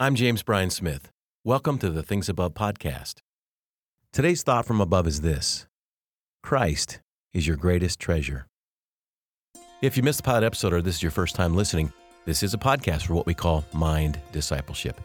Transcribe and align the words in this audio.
I'm 0.00 0.16
James 0.16 0.42
Bryan 0.42 0.70
Smith. 0.70 1.12
Welcome 1.44 1.78
to 1.78 1.88
the 1.88 2.02
Things 2.02 2.28
Above 2.28 2.54
podcast. 2.54 3.20
Today's 4.12 4.42
thought 4.42 4.66
from 4.66 4.80
above 4.80 5.06
is 5.06 5.20
this 5.20 5.66
Christ 6.42 6.98
is 7.32 7.46
your 7.46 7.54
greatest 7.54 8.00
treasure. 8.00 8.48
If 9.82 9.96
you 9.96 10.02
missed 10.02 10.16
the 10.16 10.24
pilot 10.24 10.42
episode 10.42 10.72
or 10.72 10.82
this 10.82 10.96
is 10.96 11.02
your 11.04 11.12
first 11.12 11.36
time 11.36 11.54
listening, 11.54 11.92
this 12.24 12.42
is 12.42 12.54
a 12.54 12.58
podcast 12.58 13.02
for 13.06 13.14
what 13.14 13.26
we 13.26 13.34
call 13.34 13.64
mind 13.72 14.18
discipleship. 14.32 15.00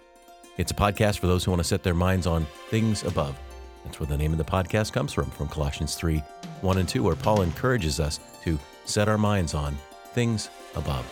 It's 0.57 0.71
a 0.71 0.75
podcast 0.75 1.19
for 1.19 1.27
those 1.27 1.43
who 1.43 1.51
want 1.51 1.59
to 1.59 1.67
set 1.67 1.83
their 1.83 1.93
minds 1.93 2.25
on 2.25 2.47
things 2.71 3.03
above. 3.03 3.37
That's 3.85 3.99
where 3.99 4.07
the 4.07 4.17
name 4.17 4.31
of 4.31 4.39
the 4.39 4.43
podcast 4.43 4.91
comes 4.91 5.13
from, 5.13 5.29
from 5.29 5.49
Colossians 5.49 5.93
3 5.93 6.17
1 6.61 6.77
and 6.79 6.89
2, 6.89 7.03
where 7.03 7.15
Paul 7.15 7.43
encourages 7.43 7.99
us 7.99 8.19
to 8.41 8.57
set 8.85 9.07
our 9.07 9.19
minds 9.19 9.53
on 9.53 9.77
things 10.15 10.49
above. 10.75 11.05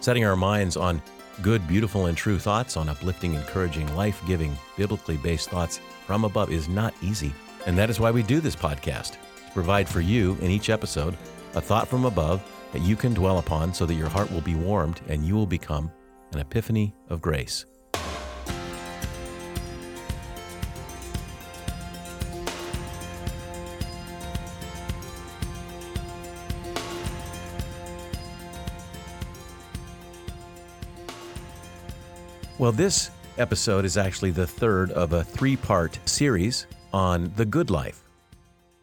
Setting 0.00 0.24
our 0.24 0.34
minds 0.34 0.76
on 0.76 1.00
good, 1.40 1.66
beautiful, 1.66 2.06
and 2.06 2.16
true 2.16 2.38
thoughts, 2.38 2.76
on 2.76 2.88
uplifting, 2.88 3.34
encouraging, 3.34 3.94
life 3.96 4.20
giving, 4.26 4.56
biblically 4.76 5.16
based 5.16 5.50
thoughts 5.50 5.80
from 6.06 6.24
above 6.24 6.52
is 6.52 6.68
not 6.68 6.94
easy. 7.02 7.32
And 7.66 7.78
that 7.78 7.90
is 7.90 8.00
why 8.00 8.10
we 8.10 8.22
do 8.22 8.40
this 8.40 8.56
podcast 8.56 9.12
to 9.12 9.52
provide 9.52 9.88
for 9.88 10.00
you 10.00 10.36
in 10.40 10.50
each 10.50 10.68
episode 10.68 11.16
a 11.54 11.60
thought 11.60 11.88
from 11.88 12.04
above 12.04 12.42
that 12.72 12.82
you 12.82 12.96
can 12.96 13.14
dwell 13.14 13.38
upon 13.38 13.72
so 13.72 13.86
that 13.86 13.94
your 13.94 14.08
heart 14.08 14.30
will 14.30 14.40
be 14.40 14.54
warmed 14.54 15.00
and 15.08 15.24
you 15.24 15.34
will 15.34 15.46
become 15.46 15.90
an 16.32 16.40
epiphany 16.40 16.94
of 17.08 17.20
grace. 17.20 17.66
Well, 32.62 32.70
this 32.70 33.10
episode 33.38 33.84
is 33.84 33.96
actually 33.96 34.30
the 34.30 34.46
third 34.46 34.92
of 34.92 35.14
a 35.14 35.24
three 35.24 35.56
part 35.56 35.98
series 36.04 36.68
on 36.92 37.32
the 37.34 37.44
good 37.44 37.70
life. 37.70 38.04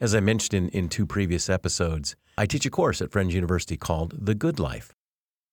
As 0.01 0.13
I 0.13 0.19
mentioned 0.19 0.73
in, 0.73 0.77
in 0.77 0.89
two 0.89 1.05
previous 1.05 1.49
episodes, 1.49 2.17
I 2.37 2.45
teach 2.45 2.65
a 2.65 2.69
course 2.69 3.01
at 3.01 3.09
Friends 3.09 3.33
University 3.33 3.77
called 3.77 4.25
The 4.25 4.35
Good 4.35 4.59
Life. 4.59 4.93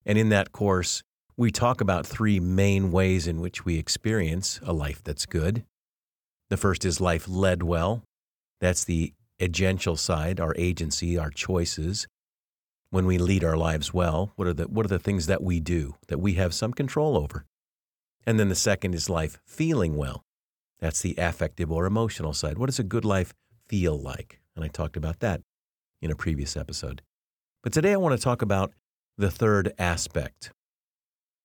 And 0.04 0.18
in 0.18 0.30
that 0.30 0.50
course, 0.50 1.04
we 1.36 1.52
talk 1.52 1.80
about 1.80 2.04
three 2.04 2.40
main 2.40 2.90
ways 2.90 3.28
in 3.28 3.40
which 3.40 3.64
we 3.64 3.78
experience 3.78 4.58
a 4.64 4.72
life 4.72 5.04
that's 5.04 5.24
good. 5.24 5.64
The 6.50 6.56
first 6.56 6.84
is 6.84 7.00
life 7.00 7.28
led 7.28 7.62
well. 7.62 8.02
That's 8.60 8.82
the 8.82 9.12
agential 9.40 9.96
side, 9.96 10.40
our 10.40 10.52
agency, 10.58 11.16
our 11.16 11.30
choices. 11.30 12.08
When 12.90 13.06
we 13.06 13.18
lead 13.18 13.44
our 13.44 13.56
lives 13.56 13.94
well, 13.94 14.32
what 14.34 14.48
are 14.48 14.52
the, 14.52 14.64
what 14.64 14.84
are 14.84 14.88
the 14.88 14.98
things 14.98 15.26
that 15.26 15.44
we 15.44 15.60
do 15.60 15.94
that 16.08 16.18
we 16.18 16.34
have 16.34 16.52
some 16.54 16.72
control 16.72 17.16
over? 17.16 17.44
And 18.26 18.40
then 18.40 18.48
the 18.48 18.56
second 18.56 18.94
is 18.94 19.08
life 19.08 19.38
feeling 19.46 19.96
well. 19.96 20.24
That's 20.80 21.00
the 21.00 21.14
affective 21.16 21.70
or 21.70 21.86
emotional 21.86 22.32
side. 22.32 22.58
What 22.58 22.66
does 22.66 22.80
a 22.80 22.84
good 22.84 23.04
life 23.04 23.32
feel 23.68 23.96
like? 23.96 24.40
And 24.54 24.64
I 24.64 24.68
talked 24.68 24.96
about 24.96 25.20
that 25.20 25.42
in 26.02 26.10
a 26.10 26.16
previous 26.16 26.56
episode. 26.56 27.02
But 27.62 27.72
today 27.72 27.92
I 27.92 27.96
want 27.96 28.16
to 28.16 28.22
talk 28.22 28.42
about 28.42 28.72
the 29.16 29.30
third 29.30 29.72
aspect 29.78 30.52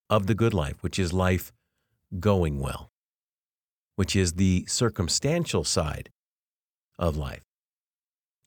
of 0.09 0.27
the 0.27 0.35
good 0.35 0.53
life, 0.53 0.81
which 0.81 0.99
is 0.99 1.13
life 1.13 1.53
going 2.19 2.59
well, 2.59 2.91
which 3.95 4.15
is 4.15 4.33
the 4.33 4.65
circumstantial 4.67 5.63
side 5.63 6.09
of 6.99 7.15
life. 7.15 7.43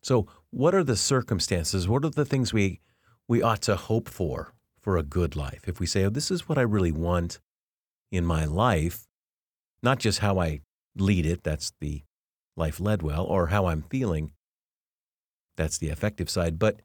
So, 0.03 0.27
what 0.51 0.75
are 0.75 0.85
the 0.85 0.97
circumstances? 0.97 1.89
What 1.89 2.05
are 2.05 2.11
the 2.11 2.27
things 2.27 2.53
we, 2.53 2.81
we 3.27 3.41
ought 3.41 3.63
to 3.63 3.75
hope 3.75 4.09
for 4.09 4.53
for 4.83 4.99
a 4.99 5.03
good 5.03 5.35
life? 5.35 5.67
If 5.67 5.81
we 5.81 5.87
say, 5.87 6.05
oh, 6.05 6.11
this 6.11 6.31
is 6.31 6.47
what 6.47 6.59
I 6.59 6.63
really 6.63 6.93
want 6.93 7.41
in 8.15 8.25
my 8.25 8.45
life, 8.45 9.07
not 9.83 9.99
just 9.99 10.21
how 10.21 10.39
I 10.39 10.61
lead 10.97 11.27
it, 11.27 11.43
that's 11.43 11.73
the 11.81 12.03
life 12.57 12.81
led 12.81 13.03
well, 13.03 13.25
or 13.25 13.49
how 13.49 13.67
I'm 13.67 13.83
feeling, 13.83 14.31
that's 15.57 15.79
the 15.79 15.91
affective 15.91 16.31
side, 16.31 16.59
but 16.59 16.81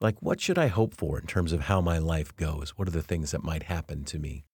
like 0.00 0.20
what 0.20 0.40
should 0.40 0.58
I 0.58 0.66
hope 0.66 0.94
for 0.94 1.18
in 1.18 1.26
terms 1.26 1.52
of 1.52 1.62
how 1.62 1.80
my 1.80 1.98
life 1.98 2.34
goes? 2.36 2.70
What 2.76 2.88
are 2.88 2.92
the 2.92 3.02
things 3.02 3.30
that 3.30 3.42
might 3.42 3.64
happen 3.64 4.04
to 4.04 4.18
me? 4.18 4.44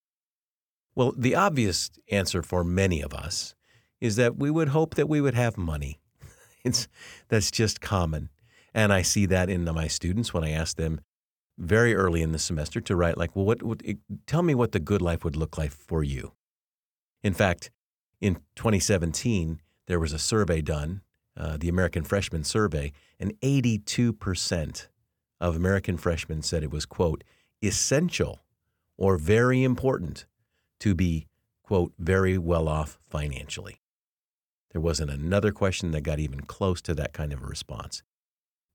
Well, 0.95 1.13
the 1.17 1.35
obvious 1.35 1.91
answer 2.11 2.43
for 2.43 2.63
many 2.65 3.01
of 3.03 3.15
us 3.15 3.55
is 4.01 4.17
that 4.17 4.37
we 4.37 4.51
would 4.51 4.69
hope 4.69 4.95
that 4.95 5.09
we 5.09 5.21
would 5.21 5.35
have 5.35 5.57
money. 5.57 6.01
It's, 6.65 6.87
that's 7.27 7.51
just 7.51 7.81
common. 7.81 8.29
And 8.73 8.93
I 8.93 9.03
see 9.03 9.27
that 9.27 9.51
in 9.51 9.65
my 9.65 9.89
students 9.89 10.33
when 10.33 10.45
I 10.45 10.51
ask 10.51 10.77
them, 10.77 11.01
very 11.59 11.95
early 11.95 12.23
in 12.23 12.33
the 12.33 12.39
semester 12.39 12.81
to 12.81 12.97
write 12.97 13.19
like, 13.19 13.37
well, 13.37 13.45
what, 13.45 13.63
what 13.63 13.83
tell 14.27 14.43
me 14.43 14.55
what 14.55 14.73
the 14.73 14.81
good 14.81 15.03
life 15.03 15.25
would 15.25 15.37
look 15.37 15.59
like 15.59 15.71
for 15.71 16.03
you. 16.03 16.33
In 17.23 17.35
fact, 17.35 17.71
in 18.21 18.37
2017, 18.57 19.61
there 19.87 20.01
was 20.01 20.13
a 20.13 20.19
survey 20.19 20.61
done, 20.61 21.03
uh, 21.37 21.57
the 21.59 21.69
American 21.69 22.05
Freshman 22.05 22.45
Survey, 22.45 22.93
and 23.19 23.39
82% 23.41 24.89
of 25.41 25.57
American 25.57 25.97
freshmen 25.97 26.43
said 26.43 26.63
it 26.63 26.71
was, 26.71 26.87
quote, 26.87 27.25
essential 27.63 28.41
or 28.97 29.17
very 29.17 29.65
important 29.65 30.27
to 30.81 30.95
be, 30.95 31.27
quote, 31.63 31.93
very 31.99 32.39
well 32.39 32.69
off 32.69 32.99
financially. 33.09 33.81
There 34.73 34.81
wasn't 34.81 35.11
another 35.11 35.53
question 35.53 35.91
that 35.91 36.03
got 36.03 36.19
even 36.19 36.41
close 36.41 36.81
to 36.83 36.95
that 36.95 37.13
kind 37.13 37.33
of 37.33 37.43
a 37.43 37.47
response. 37.47 38.03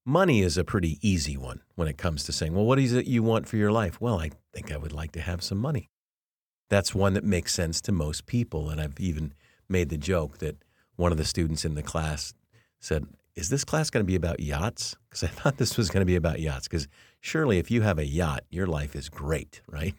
Money 0.09 0.39
is 0.41 0.57
a 0.57 0.63
pretty 0.63 0.97
easy 1.01 1.35
one 1.35 1.59
when 1.75 1.89
it 1.89 1.97
comes 1.97 2.23
to 2.23 2.31
saying, 2.31 2.53
well, 2.53 2.63
what 2.63 2.79
is 2.79 2.93
it 2.93 3.07
you 3.07 3.21
want 3.21 3.45
for 3.45 3.57
your 3.57 3.73
life? 3.73 3.99
Well, 3.99 4.21
I 4.21 4.31
think 4.53 4.71
I 4.71 4.77
would 4.77 4.93
like 4.93 5.11
to 5.11 5.19
have 5.19 5.43
some 5.43 5.57
money. 5.57 5.89
That's 6.69 6.95
one 6.95 7.13
that 7.15 7.25
makes 7.25 7.53
sense 7.53 7.81
to 7.81 7.91
most 7.91 8.25
people. 8.25 8.69
And 8.69 8.79
I've 8.79 8.97
even 9.01 9.33
made 9.67 9.89
the 9.89 9.97
joke 9.97 10.37
that 10.37 10.63
one 10.95 11.11
of 11.11 11.17
the 11.17 11.25
students 11.25 11.65
in 11.65 11.75
the 11.75 11.83
class 11.83 12.33
said, 12.79 13.05
Is 13.35 13.49
this 13.49 13.65
class 13.65 13.89
going 13.89 14.01
to 14.01 14.07
be 14.07 14.15
about 14.15 14.39
yachts? 14.39 14.95
Because 15.09 15.25
I 15.25 15.27
thought 15.27 15.57
this 15.57 15.75
was 15.75 15.89
going 15.89 15.99
to 15.99 16.05
be 16.05 16.15
about 16.15 16.39
yachts. 16.39 16.69
Because 16.69 16.87
surely 17.19 17.57
if 17.57 17.69
you 17.69 17.81
have 17.81 17.99
a 17.99 18.07
yacht, 18.07 18.45
your 18.49 18.65
life 18.65 18.95
is 18.95 19.09
great, 19.09 19.59
right? 19.67 19.93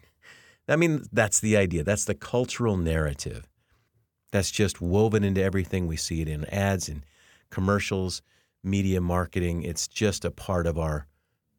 I 0.67 0.75
mean, 0.75 1.03
that's 1.11 1.39
the 1.39 1.55
idea. 1.55 1.83
That's 1.83 2.05
the 2.05 2.15
cultural 2.15 2.77
narrative. 2.77 3.47
That's 4.31 4.49
just 4.49 4.81
woven 4.81 5.23
into 5.23 5.43
everything. 5.43 5.85
We 5.85 5.97
see 5.97 6.23
it 6.23 6.27
in 6.27 6.45
ads 6.45 6.89
and 6.89 7.03
commercials 7.51 8.23
media 8.63 9.01
marketing. 9.01 9.63
It's 9.63 9.87
just 9.87 10.25
a 10.25 10.31
part 10.31 10.67
of 10.67 10.77
our 10.77 11.07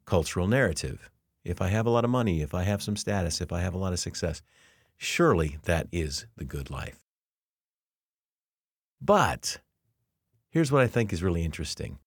cultural 0.04 0.46
narrative. 0.46 1.10
If 1.44 1.62
I 1.62 1.68
have 1.68 1.86
a 1.86 1.90
lot 1.90 2.04
of 2.04 2.10
money, 2.10 2.42
if 2.42 2.54
I 2.54 2.64
have 2.64 2.82
some 2.82 2.96
status, 2.96 3.40
if 3.40 3.52
I 3.52 3.60
have 3.60 3.74
a 3.74 3.78
lot 3.78 3.92
of 3.92 3.98
success, 3.98 4.42
surely 4.96 5.58
that 5.64 5.86
is 5.90 6.26
the 6.36 6.44
good 6.44 6.70
life. 6.70 6.98
But 9.00 9.58
here's 10.50 10.70
what 10.70 10.82
I 10.82 10.86
think 10.86 11.12
is 11.12 11.22
really 11.22 11.44
interesting 11.44 11.98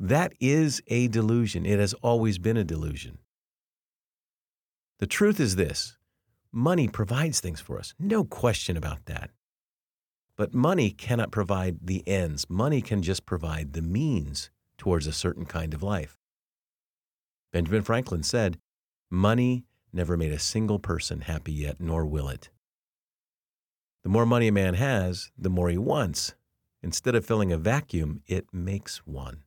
that 0.00 0.32
is 0.40 0.80
a 0.86 1.08
delusion. 1.08 1.66
It 1.66 1.80
has 1.80 1.92
always 1.94 2.38
been 2.38 2.56
a 2.56 2.64
delusion. 2.64 3.18
The 4.98 5.06
truth 5.06 5.40
is 5.40 5.56
this 5.56 5.96
money 6.52 6.88
provides 6.88 7.40
things 7.40 7.60
for 7.60 7.78
us, 7.78 7.94
no 7.98 8.24
question 8.24 8.76
about 8.76 9.06
that. 9.06 9.30
But 10.38 10.54
money 10.54 10.90
cannot 10.90 11.32
provide 11.32 11.80
the 11.82 12.06
ends. 12.06 12.46
Money 12.48 12.80
can 12.80 13.02
just 13.02 13.26
provide 13.26 13.72
the 13.72 13.82
means 13.82 14.50
towards 14.78 15.08
a 15.08 15.12
certain 15.12 15.44
kind 15.44 15.74
of 15.74 15.82
life. 15.82 16.16
Benjamin 17.52 17.82
Franklin 17.82 18.22
said, 18.22 18.58
Money 19.10 19.64
never 19.92 20.16
made 20.16 20.30
a 20.30 20.38
single 20.38 20.78
person 20.78 21.22
happy 21.22 21.52
yet, 21.52 21.80
nor 21.80 22.06
will 22.06 22.28
it. 22.28 22.50
The 24.04 24.08
more 24.08 24.24
money 24.24 24.46
a 24.46 24.52
man 24.52 24.74
has, 24.74 25.32
the 25.36 25.50
more 25.50 25.70
he 25.70 25.78
wants. 25.78 26.36
Instead 26.84 27.16
of 27.16 27.26
filling 27.26 27.52
a 27.52 27.58
vacuum, 27.58 28.22
it 28.28 28.46
makes 28.52 28.98
one. 28.98 29.42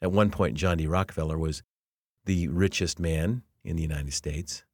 At 0.00 0.12
one 0.12 0.30
point, 0.30 0.56
John 0.56 0.78
D. 0.78 0.86
Rockefeller 0.86 1.38
was 1.38 1.62
the 2.24 2.48
richest 2.48 2.98
man 2.98 3.42
in 3.64 3.76
the 3.76 3.82
United 3.82 4.14
States, 4.14 4.64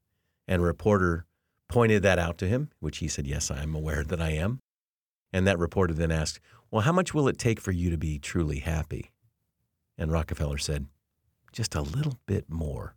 and 0.47 0.62
a 0.62 0.64
reporter 0.64 1.26
pointed 1.72 2.03
that 2.03 2.19
out 2.19 2.37
to 2.38 2.47
him, 2.47 2.69
which 2.81 2.99
he 2.99 3.08
said, 3.08 3.26
Yes, 3.26 3.50
I 3.50 3.62
am 3.62 3.75
aware 3.75 4.05
that 4.05 4.20
I 4.20 4.31
am. 4.31 4.61
And 5.32 5.47
that 5.47 5.58
reporter 5.58 5.94
then 5.94 6.12
asked, 6.12 6.38
Well, 6.70 6.82
how 6.82 6.93
much 6.93 7.14
will 7.14 7.29
it 7.29 7.38
take 7.38 7.61
for 7.61 7.73
you 7.73 7.91
to 7.91 7.97
be 7.97 8.19
truly 8.19 8.58
happy? 8.58 9.11
And 9.97 10.12
Rockefeller 10.12 10.58
said, 10.58 10.87
Just 11.52 11.75
a 11.75 11.81
little 11.81 12.19
bit 12.26 12.50
more. 12.50 12.94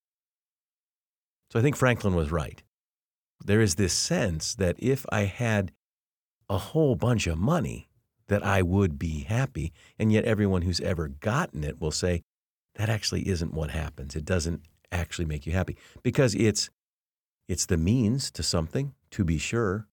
So 1.52 1.60
I 1.60 1.62
think 1.62 1.78
Franklin 1.78 2.16
was 2.16 2.32
right. 2.32 2.62
There 3.44 3.62
is 3.62 3.76
this 3.76 3.94
sense 3.94 4.56
that 4.56 4.76
if 4.78 5.06
I 5.10 5.22
had 5.22 5.72
a 6.50 6.58
whole 6.58 6.96
bunch 6.96 7.28
of 7.28 7.38
money, 7.38 7.88
that 8.28 8.44
I 8.44 8.62
would 8.62 9.00
be 9.00 9.22
happy. 9.22 9.72
And 9.98 10.12
yet, 10.12 10.26
everyone 10.26 10.64
who's 10.64 10.82
ever 10.82 11.08
gotten 11.08 11.64
it 11.64 11.80
will 11.80 11.92
say, 11.92 12.24
that 12.76 12.90
actually 12.90 13.28
isn't 13.30 13.54
what 13.54 13.72
happens. 13.72 14.16
It 14.16 14.26
doesn't 14.26 14.64
actually 14.92 15.26
make 15.26 15.46
you 15.46 15.54
happy 15.54 15.78
because 16.04 16.36
it's 16.36 16.70
it's 17.48 17.66
the 17.66 17.78
means 17.78 18.32
to 18.32 18.44
something, 18.44 18.94
to 19.12 19.24
be 19.24 19.38
sure. 19.38 19.88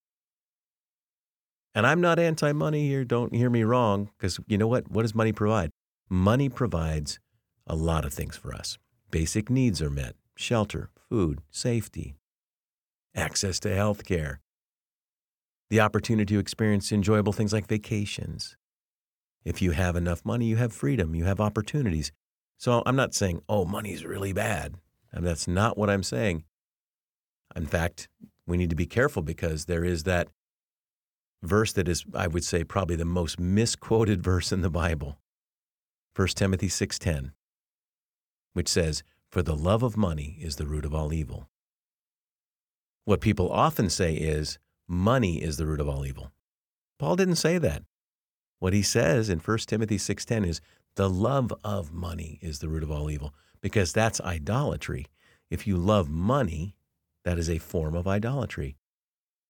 And 1.75 1.87
I'm 1.87 2.01
not 2.01 2.19
anti 2.19 2.53
money 2.53 2.89
here, 2.89 3.05
don't 3.05 3.35
hear 3.35 3.51
me 3.51 3.65
wrong, 3.65 4.11
because 4.19 4.41
you 4.47 4.59
know 4.59 4.69
what? 4.69 4.91
What 4.91 5.03
does 5.03 5.15
money 5.15 5.33
provide? 5.33 5.71
Money 6.11 6.49
provides 6.49 7.19
a 7.67 7.75
lot 7.77 8.05
of 8.05 8.13
things 8.15 8.37
for 8.37 8.55
us. 8.55 8.79
Basic 9.11 9.51
needs 9.51 9.83
are 9.83 9.91
met 9.91 10.15
shelter, 10.37 10.91
food, 11.09 11.41
safety. 11.51 12.17
access 13.15 13.61
to 13.61 13.75
health 13.75 14.05
care, 14.05 14.41
the 15.71 15.81
opportunity 15.81 16.35
to 16.35 16.41
experience 16.41 16.93
enjoyable 16.93 17.33
things 17.33 17.53
like 17.53 17.67
vacations. 17.69 18.57
If 19.45 19.63
you 19.63 19.73
have 19.73 19.97
enough 19.97 20.25
money, 20.25 20.47
you 20.47 20.57
have 20.57 20.73
freedom, 20.73 21.15
you 21.15 21.25
have 21.25 21.41
opportunities. 21.41 22.13
So 22.59 22.83
I'm 22.87 22.97
not 22.97 23.15
saying, 23.15 23.43
oh, 23.49 23.65
money's 23.65 24.05
really 24.05 24.33
bad. 24.33 24.77
That's 25.13 25.49
not 25.49 25.77
what 25.77 25.91
I'm 25.91 26.03
saying. 26.03 26.45
In 27.55 27.67
fact, 27.67 28.09
we 28.47 28.57
need 28.57 28.71
to 28.71 28.77
be 28.77 28.87
careful 28.87 29.23
because 29.23 29.67
there 29.67 29.85
is 29.85 30.05
that 30.05 30.29
verse 31.43 31.73
that 31.73 31.89
is, 31.89 32.05
I 32.15 32.27
would 32.27 32.45
say, 32.45 32.65
probably 32.65 32.97
the 32.97 33.05
most 33.05 33.39
misquoted 33.39 34.23
verse 34.33 34.53
in 34.53 34.63
the 34.63 34.71
Bible. 34.71 35.19
1 36.15 36.29
Timothy 36.29 36.69
6:10, 36.69 37.33
which 38.53 38.69
says, 38.69 39.03
"For 39.31 39.43
the 39.43 39.57
love 39.57 39.83
of 39.83 39.97
money 39.97 40.39
is 40.41 40.57
the 40.57 40.67
root 40.67 40.85
of 40.85 40.95
all 40.95 41.13
evil." 41.13 41.49
What 43.05 43.21
people 43.21 43.51
often 43.51 43.91
say 43.91 44.15
is, 44.15 44.59
money 44.87 45.43
is 45.43 45.57
the 45.57 45.67
root 45.67 45.81
of 45.81 45.89
all 45.89 46.07
evil. 46.07 46.33
Paul 46.99 47.17
didn't 47.17 47.37
say 47.37 47.59
that. 47.59 47.83
What 48.59 48.73
he 48.73 48.83
says 48.83 49.29
in 49.29 49.41
1 49.41 49.67
Timothy 49.67 49.99
6:10 49.99 50.45
is, 50.45 50.61
"The 50.95 51.11
love 51.11 51.53
of 51.65 51.93
money 51.93 52.39
is 52.43 52.59
the 52.59 52.69
root 52.69 52.83
of 52.83 52.93
all 52.93 53.11
evil," 53.11 53.35
because 53.61 53.93
that's 53.93 54.21
idolatry. 54.21 55.07
If 55.51 55.67
you 55.67 55.77
love 55.77 56.09
money, 56.09 56.77
that 57.25 57.39
is 57.39 57.49
a 57.49 57.59
form 57.59 57.95
of 57.95 58.07
idolatry. 58.07 58.77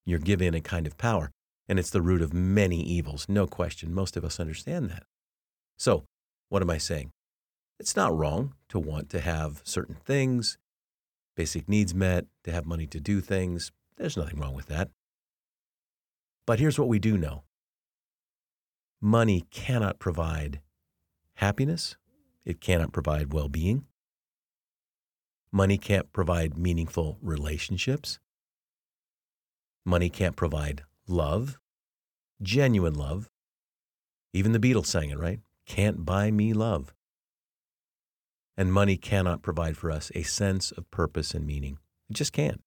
You're 0.05 0.19
given 0.19 0.55
a 0.55 0.61
kind 0.61 0.87
of 0.87 0.99
power, 0.99 1.31
and 1.69 1.79
it's 1.79 1.91
the 1.91 2.03
root 2.03 2.23
of 2.23 2.35
many 2.35 2.83
evils, 2.83 3.27
no 3.29 3.47
question. 3.47 3.95
Most 3.95 4.17
of 4.17 4.25
us 4.25 4.41
understand 4.41 4.91
that. 4.91 5.05
So, 5.77 6.05
what 6.49 6.63
am 6.63 6.71
I 6.71 6.79
saying? 6.79 7.11
It's 7.79 7.97
not 7.97 8.17
wrong 8.17 8.55
to 8.69 8.79
want 8.79 9.11
to 9.11 9.21
have 9.21 9.63
certain 9.65 9.97
things, 10.05 10.59
basic 11.37 11.69
needs 11.69 11.95
met, 11.95 12.27
to 12.45 12.53
have 12.53 12.67
money 12.67 12.87
to 12.87 13.01
do 13.01 13.21
things. 13.21 13.73
There's 13.97 14.17
nothing 14.17 14.39
wrong 14.39 14.55
with 14.55 14.67
that. 14.67 14.91
But 16.47 16.59
here's 16.59 16.79
what 16.79 16.89
we 16.89 16.99
do 16.99 17.17
know 17.17 17.45
money 19.01 19.45
cannot 19.51 19.99
provide 19.99 20.61
happiness, 21.35 21.97
it 22.45 22.61
cannot 22.61 22.93
provide 22.93 23.33
well 23.33 23.49
being, 23.49 23.87
Money 25.55 25.77
can't 25.77 26.11
provide 26.15 26.57
meaningful 26.57 27.19
relationships. 27.21 28.19
Money 29.85 30.09
can't 30.09 30.35
provide 30.35 30.85
love, 31.07 31.59
genuine 32.41 32.95
love. 32.95 33.29
Even 34.33 34.53
the 34.53 34.59
Beatles 34.59 34.87
sang 34.87 35.11
it, 35.11 35.19
right? 35.19 35.41
Can't 35.67 36.07
buy 36.07 36.31
me 36.31 36.55
love. 36.55 36.95
And 38.57 38.73
money 38.73 38.97
cannot 38.97 39.43
provide 39.43 39.77
for 39.77 39.91
us 39.91 40.11
a 40.15 40.23
sense 40.23 40.71
of 40.71 40.91
purpose 40.91 41.35
and 41.35 41.47
meaning. 41.47 41.79
It 42.09 42.15
just 42.15 42.33
can't. 42.33 42.63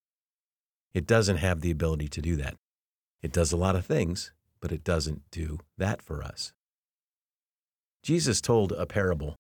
It 0.94 1.08
doesn't 1.08 1.38
have 1.38 1.62
the 1.62 1.72
ability 1.72 2.08
to 2.10 2.22
do 2.22 2.36
that. 2.36 2.56
It 3.24 3.32
does 3.32 3.52
a 3.52 3.58
lot 3.58 3.76
of 3.76 3.86
things, 3.86 4.32
but 4.62 4.72
it 4.72 4.84
doesn't 4.84 5.24
do 5.32 5.60
that 5.80 6.04
for 6.04 6.24
us. 6.24 6.54
Jesus 8.04 8.42
told 8.42 8.72
a 8.74 8.86
parable, 8.86 9.36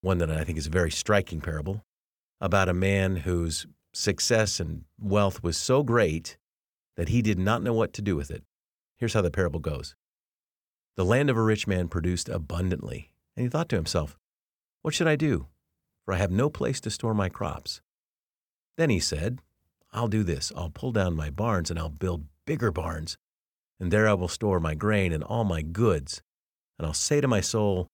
one 0.00 0.18
that 0.18 0.30
I 0.30 0.42
think 0.42 0.58
is 0.58 0.66
a 0.66 0.70
very 0.70 0.90
striking 0.90 1.40
parable, 1.40 1.84
about 2.40 2.68
a 2.68 2.74
man 2.74 3.16
whose 3.16 3.66
success 3.92 4.60
and 4.60 4.84
wealth 4.98 5.42
was 5.42 5.56
so 5.56 5.82
great 5.82 6.36
that 6.96 7.08
he 7.08 7.22
did 7.22 7.38
not 7.38 7.62
know 7.62 7.72
what 7.72 7.92
to 7.92 8.02
do 8.02 8.16
with 8.16 8.30
it. 8.30 8.44
Here's 8.96 9.14
how 9.14 9.22
the 9.22 9.30
parable 9.30 9.60
goes 9.60 9.94
The 10.96 11.04
land 11.04 11.30
of 11.30 11.36
a 11.36 11.42
rich 11.42 11.66
man 11.66 11.88
produced 11.88 12.28
abundantly, 12.28 13.12
and 13.36 13.44
he 13.44 13.50
thought 13.50 13.68
to 13.70 13.76
himself, 13.76 14.18
What 14.82 14.94
should 14.94 15.08
I 15.08 15.16
do? 15.16 15.46
For 16.04 16.14
I 16.14 16.18
have 16.18 16.30
no 16.30 16.50
place 16.50 16.80
to 16.82 16.90
store 16.90 17.14
my 17.14 17.28
crops. 17.28 17.80
Then 18.76 18.90
he 18.90 19.00
said, 19.00 19.40
I'll 19.92 20.08
do 20.08 20.22
this. 20.22 20.52
I'll 20.56 20.70
pull 20.70 20.92
down 20.92 21.16
my 21.16 21.30
barns 21.30 21.70
and 21.70 21.78
I'll 21.78 21.88
build 21.88 22.24
bigger 22.46 22.70
barns, 22.70 23.18
and 23.78 23.90
there 23.90 24.08
I 24.08 24.14
will 24.14 24.28
store 24.28 24.60
my 24.60 24.74
grain 24.74 25.12
and 25.12 25.22
all 25.24 25.44
my 25.44 25.62
goods. 25.62 26.22
And 26.78 26.86
I'll 26.86 26.94
say 26.94 27.20
to 27.20 27.28
my 27.28 27.40
soul, 27.40 27.88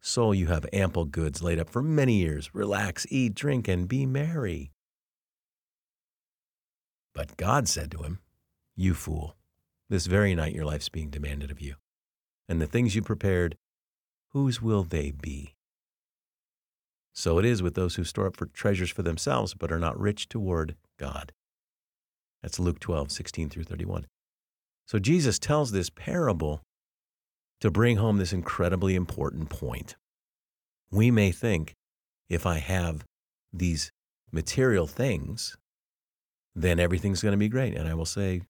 Soul, 0.00 0.34
you 0.34 0.46
have 0.46 0.66
ample 0.72 1.04
goods 1.04 1.42
laid 1.42 1.58
up 1.58 1.70
for 1.70 1.82
many 1.82 2.14
years. 2.14 2.54
Relax, 2.54 3.06
eat, 3.10 3.34
drink, 3.34 3.68
and 3.68 3.88
be 3.88 4.06
merry. 4.06 4.70
But 7.14 7.36
God 7.36 7.68
said 7.68 7.90
to 7.92 8.02
him, 8.02 8.20
You 8.76 8.94
fool, 8.94 9.36
this 9.88 10.06
very 10.06 10.34
night 10.34 10.54
your 10.54 10.64
life's 10.64 10.88
being 10.88 11.10
demanded 11.10 11.50
of 11.50 11.60
you. 11.60 11.74
And 12.48 12.60
the 12.60 12.66
things 12.66 12.94
you 12.94 13.02
prepared, 13.02 13.56
whose 14.30 14.62
will 14.62 14.84
they 14.84 15.10
be? 15.10 15.54
So 17.12 17.38
it 17.38 17.44
is 17.44 17.62
with 17.62 17.74
those 17.74 17.96
who 17.96 18.04
store 18.04 18.28
up 18.28 18.36
for 18.36 18.46
treasures 18.46 18.90
for 18.90 19.02
themselves, 19.02 19.54
but 19.54 19.72
are 19.72 19.78
not 19.80 19.98
rich 19.98 20.28
toward 20.28 20.76
God. 20.98 21.32
That's 22.42 22.60
Luke 22.60 22.78
12, 22.78 23.10
16 23.10 23.50
through 23.50 23.64
31. 23.64 24.06
So 24.86 24.98
Jesus 24.98 25.38
tells 25.38 25.72
this 25.72 25.90
parable 25.90 26.62
to 27.60 27.70
bring 27.70 27.96
home 27.96 28.18
this 28.18 28.32
incredibly 28.32 28.94
important 28.94 29.48
point. 29.48 29.96
We 30.90 31.10
may 31.10 31.32
think 31.32 31.74
if 32.28 32.46
I 32.46 32.58
have 32.58 33.04
these 33.52 33.92
material 34.30 34.86
things, 34.86 35.56
then 36.54 36.78
everything's 36.78 37.22
going 37.22 37.32
to 37.32 37.38
be 37.38 37.48
great. 37.48 37.74
And 37.74 37.88
I 37.88 37.94
will 37.94 38.04
say, 38.04 38.42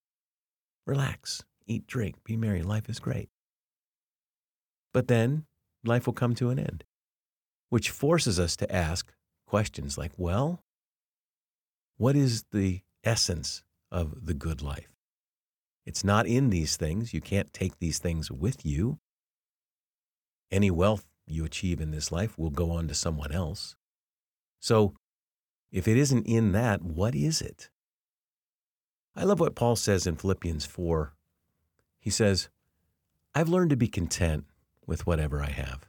relax, 0.87 1.43
eat, 1.67 1.87
drink, 1.87 2.17
be 2.25 2.37
merry. 2.37 2.63
Life 2.63 2.89
is 2.89 2.99
great. 2.99 3.29
But 4.93 5.09
then 5.09 5.47
life 5.85 6.07
will 6.07 6.15
come 6.15 6.35
to 6.37 6.51
an 6.51 6.59
end, 6.59 6.85
which 7.69 7.91
forces 7.91 8.41
us 8.41 8.57
to 8.57 8.75
ask 8.75 9.13
questions 9.47 9.97
like, 9.97 10.13
well, 10.17 10.63
what 11.97 12.17
is 12.17 12.45
the 12.53 12.81
essence 13.05 13.63
of 13.91 14.27
the 14.27 14.35
good 14.35 14.63
life? 14.63 14.98
It's 15.89 16.05
not 16.05 16.27
in 16.27 16.51
these 16.51 16.77
things. 16.77 17.15
You 17.15 17.23
can't 17.23 17.51
take 17.51 17.79
these 17.79 17.99
things 17.99 18.31
with 18.31 18.67
you. 18.67 18.99
Any 20.51 20.71
wealth 20.71 21.07
you 21.27 21.47
achieve 21.47 21.81
in 21.81 21.93
this 21.93 22.13
life 22.13 22.37
will 22.37 22.51
go 22.51 22.71
on 22.73 22.89
to 22.89 22.95
someone 22.95 23.33
else. 23.33 23.75
So, 24.61 24.93
if 25.73 25.89
it 25.89 25.97
isn't 25.97 26.27
in 26.27 26.53
that, 26.53 26.83
what 26.83 27.15
is 27.15 27.41
it? 27.41 27.71
I 29.17 29.25
love 29.25 29.41
what 29.41 29.55
Paul 29.55 29.77
says 29.77 30.07
in 30.07 30.17
Philippians 30.17 30.67
4. 30.67 31.15
He 31.99 32.11
says, 32.11 32.51
I've 33.35 33.49
learned 33.49 33.71
to 33.71 33.77
be 33.77 33.89
content 33.89 34.45
with 34.87 35.07
whatever 35.07 35.43
I 35.43 35.49
have. 35.49 35.89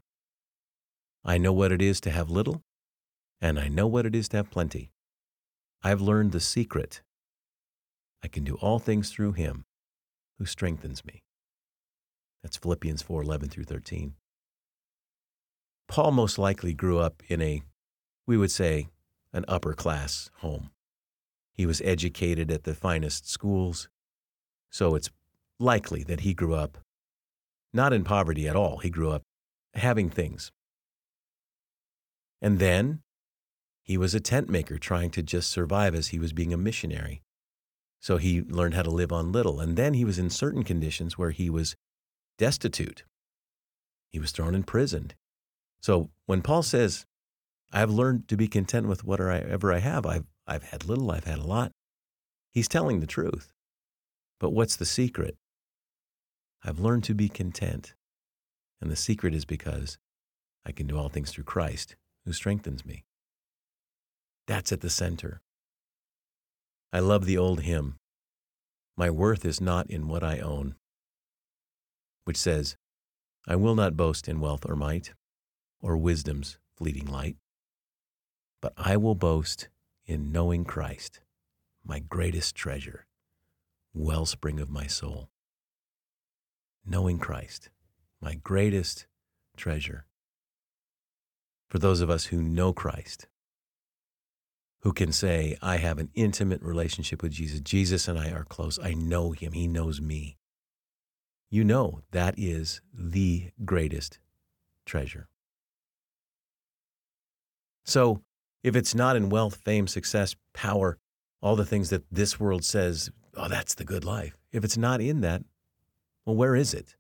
I 1.26 1.38
know 1.38 1.52
what 1.52 1.74
it 1.74 1.82
is 1.82 2.00
to 2.00 2.10
have 2.10 2.30
little, 2.30 2.64
and 3.42 3.60
I 3.60 3.68
know 3.68 3.86
what 3.86 4.06
it 4.06 4.16
is 4.16 4.30
to 4.30 4.38
have 4.38 4.50
plenty. 4.50 4.94
I've 5.84 6.00
learned 6.00 6.32
the 6.32 6.40
secret. 6.40 7.02
I 8.24 8.30
can 8.30 8.46
do 8.46 8.56
all 8.62 8.80
things 8.80 9.10
through 9.10 9.34
him 9.34 9.66
who 10.40 10.46
strengthens 10.46 11.06
me. 11.06 11.22
That's 12.42 12.58
Philippians 12.58 13.02
4 13.02 13.22
11 13.22 13.50
through 13.50 13.66
13. 13.66 14.14
Paul 15.88 16.12
most 16.12 16.38
likely 16.40 16.74
grew 16.74 17.00
up 17.00 17.22
in 17.28 17.42
a, 17.42 17.62
we 18.26 18.38
would 18.38 18.52
say, 18.52 18.88
an 19.34 19.46
upper 19.48 19.74
class 19.74 20.32
home. 20.38 20.72
He 21.52 21.66
was 21.66 21.82
educated 21.82 22.50
at 22.52 22.64
the 22.64 22.74
finest 22.74 23.30
schools, 23.30 23.90
so 24.72 24.96
it's 24.96 25.10
likely 25.60 26.04
that 26.04 26.22
he 26.22 26.34
grew 26.34 26.56
up 26.56 26.78
not 27.74 27.94
in 27.94 28.04
poverty 28.04 28.48
at 28.48 28.56
all. 28.56 28.78
He 28.78 28.90
grew 28.90 29.12
up 29.12 29.24
having 29.74 30.10
things. 30.10 30.52
And 32.42 32.60
then 32.60 33.02
he 33.84 33.98
was 33.98 34.16
a 34.16 34.20
tent 34.20 34.50
maker 34.50 34.78
trying 34.78 35.10
to 35.12 35.24
just 35.24 35.50
survive 35.50 35.94
as 35.94 36.08
he 36.08 36.20
was 36.20 36.34
being 36.34 36.54
a 36.54 36.58
missionary. 36.58 37.22
So 38.00 38.18
he 38.18 38.42
learned 38.42 38.74
how 38.74 38.84
to 38.84 38.90
live 38.90 39.12
on 39.12 39.32
little. 39.32 39.60
And 39.60 39.76
then 39.76 39.94
he 39.94 40.06
was 40.06 40.18
in 40.18 40.30
certain 40.30 40.64
conditions 40.64 41.18
where 41.18 41.32
he 41.32 41.50
was 41.50 41.76
destitute. 42.38 43.04
He 44.12 44.20
was 44.20 44.32
thrown 44.32 44.56
in 44.56 44.64
prison. 44.64 45.12
So 45.82 46.10
when 46.26 46.42
Paul 46.42 46.64
says, 46.64 47.06
I've 47.72 47.92
learned 47.92 48.28
to 48.30 48.38
be 48.38 48.48
content 48.48 48.88
with 48.88 49.04
whatever 49.04 49.72
I 49.72 49.80
have, 49.80 50.06
I've, 50.06 50.26
I've 50.48 50.64
had 50.64 50.86
little, 50.86 51.12
I've 51.12 51.26
had 51.26 51.40
a 51.40 51.48
lot, 51.48 51.72
he's 52.52 52.68
telling 52.68 53.00
the 53.00 53.08
truth. 53.08 53.54
But 54.40 54.52
what's 54.52 54.76
the 54.76 54.86
secret? 54.86 55.38
I've 56.64 56.80
learned 56.80 57.04
to 57.06 57.14
be 57.14 57.30
content. 57.30 57.94
And 58.82 58.90
the 58.90 58.96
secret 58.96 59.36
is 59.36 59.46
because 59.46 59.98
I 60.66 60.72
can 60.72 60.88
do 60.88 60.98
all 60.98 61.10
things 61.10 61.32
through 61.32 61.44
Christ 61.44 61.96
who 62.26 62.34
strengthens 62.34 62.86
me. 62.86 63.04
That's 64.48 64.72
at 64.72 64.82
the 64.82 64.90
center. 64.90 65.42
I 66.92 67.00
love 67.00 67.26
the 67.26 67.38
old 67.38 67.62
hymn, 67.62 67.98
My 68.98 69.12
worth 69.12 69.46
is 69.46 69.62
not 69.62 69.90
in 69.90 70.08
what 70.08 70.24
I 70.24 70.40
own, 70.40 70.76
which 72.26 72.38
says, 72.38 72.78
I 73.48 73.56
will 73.56 73.76
not 73.76 73.96
boast 73.96 74.28
in 74.28 74.40
wealth 74.40 74.66
or 74.68 74.76
might, 74.76 75.14
or 75.82 75.96
wisdom's 75.98 76.58
fleeting 76.76 77.06
light, 77.06 77.38
but 78.60 78.74
I 78.76 78.98
will 78.98 79.16
boast 79.16 79.70
in 80.06 80.32
knowing 80.32 80.66
Christ, 80.66 81.22
my 81.86 82.00
greatest 82.00 82.56
treasure, 82.56 83.06
wellspring 83.94 84.60
of 84.60 84.70
my 84.70 84.88
soul. 84.88 85.30
Knowing 86.84 87.20
Christ, 87.20 87.70
my 88.20 88.34
greatest 88.34 89.06
treasure. 89.56 90.06
For 91.70 91.78
those 91.78 92.02
of 92.02 92.10
us 92.10 92.26
who 92.26 92.42
know 92.42 92.74
Christ, 92.74 93.28
who 94.82 94.94
can 94.94 95.12
say, 95.12 95.58
I 95.62 95.78
have 95.78 95.98
an 95.98 96.10
intimate 96.14 96.62
relationship 96.62 97.22
with 97.22 97.34
Jesus. 97.34 97.60
Jesus 97.60 98.08
and 98.08 98.18
I 98.18 98.32
are 98.32 98.46
close. 98.46 98.80
I 98.82 98.94
know 98.94 99.32
him. 99.32 99.52
He 99.52 99.68
knows 99.68 100.00
me. 100.00 100.38
You 101.50 101.64
know 101.64 102.02
that 102.12 102.36
is 102.38 102.82
the 102.94 103.52
greatest 103.66 104.20
treasure. 104.86 105.28
So, 107.84 108.22
if 108.64 108.76
it's 108.76 108.94
not 108.94 109.16
in 109.16 109.30
wealth, 109.30 109.56
fame, 109.64 109.88
success, 109.88 110.36
power, 110.54 110.98
all 111.42 111.56
the 111.56 111.66
things 111.66 111.90
that 111.90 112.04
this 112.12 112.40
world 112.40 112.64
says, 112.64 113.10
oh, 113.36 113.48
that's 113.48 113.76
the 113.76 113.86
good 113.86 114.06
life. 114.06 114.38
If 114.52 114.64
it's 114.64 114.78
not 114.78 115.02
in 115.02 115.22
that, 115.22 115.44
well, 116.26 116.36
where 116.36 116.56
is 116.56 116.74
it? 116.74 116.96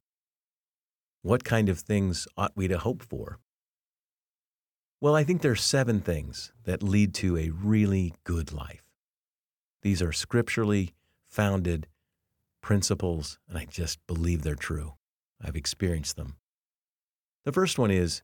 What 1.21 1.43
kind 1.43 1.69
of 1.69 1.79
things 1.79 2.27
ought 2.37 2.53
we 2.55 2.67
to 2.67 2.77
hope 2.77 3.03
for? 3.03 3.39
Well, 5.01 5.15
I 5.15 5.23
think 5.23 5.41
there 5.41 5.53
are 5.53 5.55
seven 5.55 6.01
things 6.01 6.51
that 6.65 6.83
lead 6.83 7.13
to 7.15 7.37
a 7.37 7.51
really 7.51 8.13
good 8.25 8.51
life. 8.51 8.83
These 9.81 10.01
are 10.01 10.11
scripturally 10.11 10.93
founded 11.25 11.87
principles, 12.61 13.39
and 13.47 13.57
I 13.57 13.63
just 13.63 14.05
believe 14.07 14.41
they're 14.41 14.55
true. 14.55 14.95
I've 15.41 15.55
experienced 15.55 16.17
them. 16.17 16.35
The 17.45 17.53
first 17.53 17.79
one 17.79 17.91
is 17.91 18.23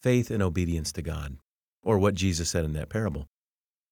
faith 0.00 0.30
and 0.30 0.40
obedience 0.40 0.92
to 0.92 1.02
God, 1.02 1.38
or 1.82 1.98
what 1.98 2.14
Jesus 2.14 2.48
said 2.50 2.64
in 2.64 2.74
that 2.74 2.90
parable 2.90 3.28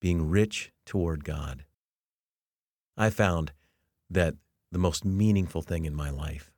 being 0.01 0.29
rich 0.29 0.73
toward 0.85 1.25
God. 1.25 1.65
I 2.97 3.11
found 3.11 3.53
that 4.11 4.35
the 4.71 4.79
most 4.79 5.05
meaningful 5.05 5.63
thing 5.63 5.85
in 5.85 5.95
my 5.95 6.11
life 6.11 6.53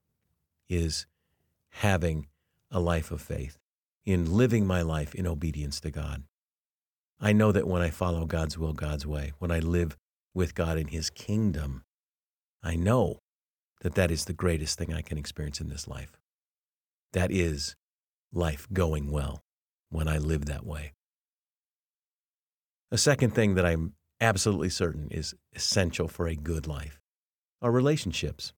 is 0.69 1.07
having 1.71 2.27
a 2.71 2.81
life 2.81 3.11
of 3.11 3.21
faith, 3.21 3.59
in 4.07 4.37
living 4.37 4.67
my 4.67 4.83
life 4.83 5.15
in 5.15 5.27
obedience 5.27 5.81
to 5.81 5.91
God. 5.91 6.25
I 7.21 7.33
know 7.33 7.53
that 7.53 7.67
when 7.67 7.83
I 7.83 7.91
follow 7.91 8.27
God's 8.27 8.59
will, 8.59 8.73
God's 8.73 9.07
way, 9.07 9.33
when 9.39 9.51
I 9.51 9.61
live 9.61 9.97
with 10.35 10.55
God 10.55 10.79
in 10.79 10.89
His 10.89 11.11
kingdom, 11.11 11.85
I 12.63 12.77
know 12.77 13.19
that 13.81 13.95
that 13.95 14.11
is 14.11 14.25
the 14.25 14.33
greatest 14.33 14.79
thing 14.79 14.93
I 14.93 15.03
can 15.03 15.19
experience 15.19 15.61
in 15.61 15.69
this 15.69 15.87
life. 15.87 16.19
That 17.13 17.31
is 17.31 17.77
life 18.33 18.67
going 18.73 19.11
well 19.11 19.43
when 19.91 20.09
I 20.09 20.19
live 20.19 20.47
that 20.47 20.67
way. 20.67 20.93
A 22.91 22.99
second 22.99 23.35
thing 23.35 23.55
that 23.55 23.67
I'm 23.67 23.95
absolutely 24.21 24.71
certain 24.71 25.09
is 25.11 25.35
essential 25.55 26.09
for 26.09 26.27
a 26.27 26.35
good 26.35 26.67
life 26.67 27.01
are 27.63 27.71
relationships. 27.71 28.53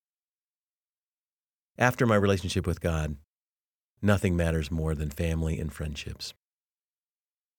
After 1.78 2.06
my 2.06 2.16
relationship 2.16 2.66
with 2.66 2.80
God, 2.80 3.16
nothing 4.02 4.36
matters 4.36 4.70
more 4.70 4.94
than 4.94 5.10
family 5.10 5.58
and 5.58 5.72
friendships. 5.72 6.34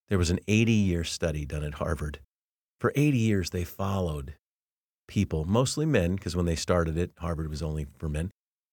There 0.08 0.18
was 0.18 0.30
an 0.30 0.40
80 0.48 0.72
year 0.72 1.04
study 1.04 1.44
done 1.44 1.64
at 1.64 1.74
Harvard. 1.74 2.20
For 2.80 2.92
80 2.94 3.18
years, 3.18 3.50
they 3.50 3.64
followed 3.64 4.34
people, 5.06 5.44
mostly 5.44 5.84
men, 5.84 6.16
because 6.16 6.36
when 6.36 6.46
they 6.46 6.54
started 6.56 6.96
it, 6.96 7.10
Harvard 7.18 7.48
was 7.48 7.62
only 7.62 7.86
for 7.98 8.08
men. 8.08 8.30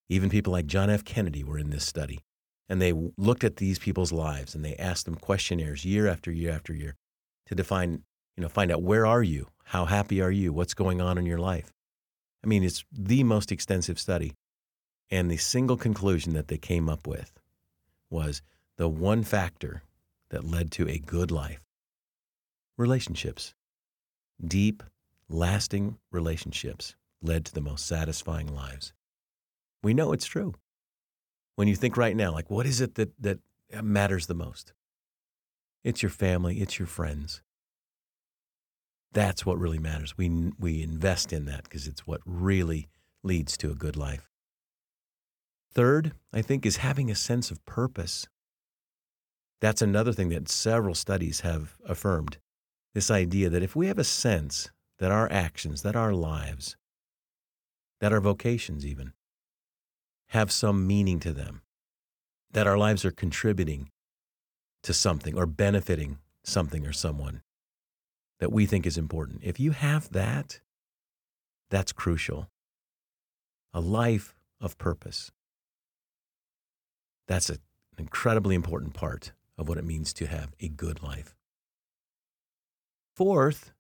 Even 0.10 0.30
people 0.30 0.54
like 0.54 0.68
John 0.68 0.90
F. 0.90 1.04
Kennedy 1.04 1.44
were 1.44 1.58
in 1.58 1.72
this 1.72 1.86
study. 1.86 2.20
And 2.70 2.82
they 2.82 2.94
looked 3.18 3.44
at 3.44 3.58
these 3.58 3.80
people's 3.80 4.12
lives 4.12 4.56
and 4.56 4.64
they 4.64 4.76
asked 4.76 5.06
them 5.06 5.16
questionnaires 5.16 5.86
year 5.86 6.08
after 6.08 6.32
year 6.32 6.52
after 6.52 6.74
year 6.74 6.96
to 7.48 7.56
define, 7.56 8.04
you 8.36 8.42
know, 8.42 8.50
find 8.50 8.72
out 8.72 8.82
where 8.82 9.06
are 9.06 9.24
you? 9.24 9.48
How 9.66 9.86
happy 9.86 10.22
are 10.22 10.32
you? 10.32 10.52
What's 10.54 10.74
going 10.74 11.02
on 11.02 11.18
in 11.18 11.26
your 11.26 11.40
life? 11.40 11.72
I 12.44 12.48
mean, 12.48 12.64
it's 12.64 12.84
the 12.92 13.24
most 13.24 13.52
extensive 13.52 14.00
study. 14.00 14.34
And 15.12 15.30
the 15.30 15.38
single 15.38 15.78
conclusion 15.78 16.34
that 16.34 16.48
they 16.48 16.58
came 16.58 16.90
up 16.90 17.06
with 17.06 17.32
was 18.10 18.42
the 18.78 18.88
one 18.88 19.24
factor 19.24 19.84
that 20.30 20.44
led 20.44 20.72
to 20.72 20.88
a 20.88 20.98
good 20.98 21.32
life 21.32 21.62
relationships. 22.78 23.54
Deep, 24.46 24.84
lasting 25.30 25.98
relationships 26.12 26.96
led 27.22 27.46
to 27.46 27.54
the 27.54 27.62
most 27.62 27.88
satisfying 27.88 28.54
lives. 28.54 28.94
We 29.82 29.94
know 29.94 30.12
it's 30.12 30.26
true. 30.26 30.56
When 31.56 31.68
you 31.68 31.76
think 31.76 31.96
right 31.96 32.16
now, 32.16 32.34
like, 32.34 32.50
what 32.50 32.66
is 32.66 32.82
it 32.82 32.96
that, 32.96 33.12
that 33.22 33.40
matters 33.82 34.28
the 34.28 34.34
most? 34.34 34.74
It's 35.84 36.04
your 36.04 36.10
family, 36.10 36.60
it's 36.60 36.80
your 36.80 36.88
friends. 36.88 37.42
That's 39.14 39.46
what 39.46 39.58
really 39.58 39.80
matters. 39.80 40.18
We, 40.18 40.52
we 40.60 40.84
invest 40.84 41.32
in 41.32 41.46
that 41.46 41.64
because 41.64 41.88
it's 41.88 42.06
what 42.06 42.20
really 42.26 42.90
leads 43.24 43.56
to 43.58 43.72
a 43.72 43.76
good 43.76 43.96
life. 43.96 44.30
Third, 45.76 46.14
I 46.32 46.42
think, 46.42 46.66
is 46.66 46.78
having 46.78 47.12
a 47.12 47.16
sense 47.16 47.52
of 47.52 47.64
purpose. 47.66 48.28
That's 49.60 49.82
another 49.82 50.14
thing 50.14 50.30
that 50.30 50.48
several 50.48 50.96
studies 50.96 51.42
have 51.42 51.76
affirmed 51.86 52.38
this 52.94 53.12
idea 53.12 53.50
that 53.50 53.62
if 53.62 53.76
we 53.76 53.88
have 53.88 54.00
a 54.00 54.06
sense 54.06 54.70
that 55.00 55.12
our 55.12 55.30
actions, 55.30 55.82
that 55.82 55.98
our 55.98 56.14
lives, 56.14 56.78
that 58.00 58.14
our 58.14 58.22
vocations 58.22 58.86
even 58.86 59.12
have 60.30 60.50
some 60.50 60.88
meaning 60.88 61.20
to 61.20 61.34
them, 61.34 61.62
that 62.52 62.68
our 62.68 62.78
lives 62.78 63.04
are 63.04 63.12
contributing 63.12 63.92
to 64.82 64.94
something 64.94 65.38
or 65.38 65.46
benefiting 65.46 66.20
something 66.44 66.88
or 66.88 66.94
someone 66.94 67.42
that 68.40 68.52
we 68.52 68.66
think 68.66 68.86
is 68.86 68.98
important. 68.98 69.42
If 69.44 69.60
you 69.60 69.72
have 69.72 70.10
that, 70.12 70.62
that's 71.70 71.92
crucial. 71.92 72.50
A 73.74 73.82
life 73.82 74.36
of 74.62 74.78
purpose. 74.78 75.32
That's 77.28 77.50
an 77.50 77.60
incredibly 77.98 78.56
important 78.56 78.94
part 78.94 79.32
of 79.58 79.68
what 79.68 79.78
it 79.78 79.86
means 79.86 80.14
to 80.14 80.28
have 80.28 80.54
a 80.60 80.68
good 80.68 81.02
life. 81.02 81.36
Fourth, 83.16 83.74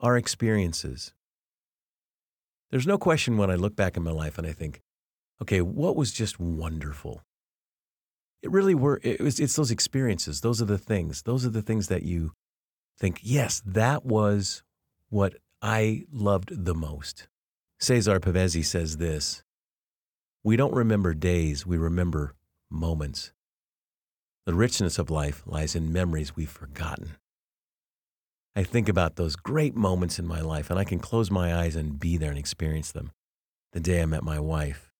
our 0.00 0.16
experiences. 0.16 1.12
There's 2.70 2.86
no 2.86 2.98
question 2.98 3.36
when 3.36 3.50
I 3.50 3.54
look 3.54 3.76
back 3.76 3.96
in 3.96 4.02
my 4.02 4.10
life 4.10 4.38
and 4.38 4.46
I 4.46 4.52
think, 4.52 4.82
okay, 5.42 5.60
what 5.60 5.96
was 5.96 6.12
just 6.12 6.40
wonderful? 6.40 7.22
It 8.42 8.50
really 8.50 8.74
were, 8.74 9.00
it 9.02 9.20
was, 9.20 9.40
it's 9.40 9.56
those 9.56 9.70
experiences. 9.70 10.40
Those 10.40 10.62
are 10.62 10.66
the 10.66 10.78
things. 10.78 11.22
Those 11.22 11.44
are 11.44 11.50
the 11.50 11.62
things 11.62 11.88
that 11.88 12.02
you 12.02 12.32
think, 12.98 13.20
yes, 13.22 13.62
that 13.66 14.04
was 14.04 14.62
what 15.08 15.34
I 15.60 16.04
loved 16.12 16.64
the 16.64 16.74
most. 16.74 17.28
Cesar 17.80 18.20
Pavese 18.20 18.64
says 18.64 18.96
this 18.96 19.42
We 20.42 20.56
don't 20.56 20.74
remember 20.74 21.14
days, 21.14 21.66
we 21.66 21.76
remember 21.76 22.34
moments. 22.70 23.32
The 24.46 24.54
richness 24.54 24.98
of 24.98 25.10
life 25.10 25.42
lies 25.46 25.74
in 25.74 25.92
memories 25.92 26.36
we've 26.36 26.50
forgotten. 26.50 27.16
I 28.56 28.62
think 28.62 28.88
about 28.88 29.16
those 29.16 29.36
great 29.36 29.76
moments 29.76 30.18
in 30.18 30.26
my 30.26 30.40
life, 30.40 30.70
and 30.70 30.78
I 30.78 30.84
can 30.84 30.98
close 30.98 31.30
my 31.30 31.54
eyes 31.54 31.76
and 31.76 32.00
be 32.00 32.16
there 32.16 32.30
and 32.30 32.38
experience 32.38 32.90
them. 32.90 33.12
The 33.72 33.80
day 33.80 34.02
I 34.02 34.06
met 34.06 34.24
my 34.24 34.40
wife, 34.40 34.90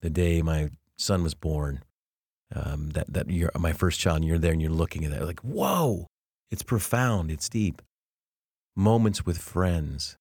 the 0.00 0.10
day 0.10 0.42
my 0.42 0.68
son 0.96 1.22
was 1.22 1.34
born, 1.34 1.82
um, 2.54 2.90
that 2.90 3.12
that 3.12 3.30
you're 3.30 3.50
my 3.58 3.72
first 3.72 3.98
child, 3.98 4.16
and 4.18 4.24
you're 4.26 4.38
there 4.38 4.52
and 4.52 4.62
you're 4.62 4.70
looking 4.70 5.04
at 5.04 5.10
that, 5.10 5.24
like, 5.24 5.40
whoa, 5.40 6.06
it's 6.50 6.62
profound, 6.62 7.30
it's 7.30 7.48
deep. 7.48 7.82
Moments 8.76 9.26
with 9.26 9.38
friends. 9.38 10.16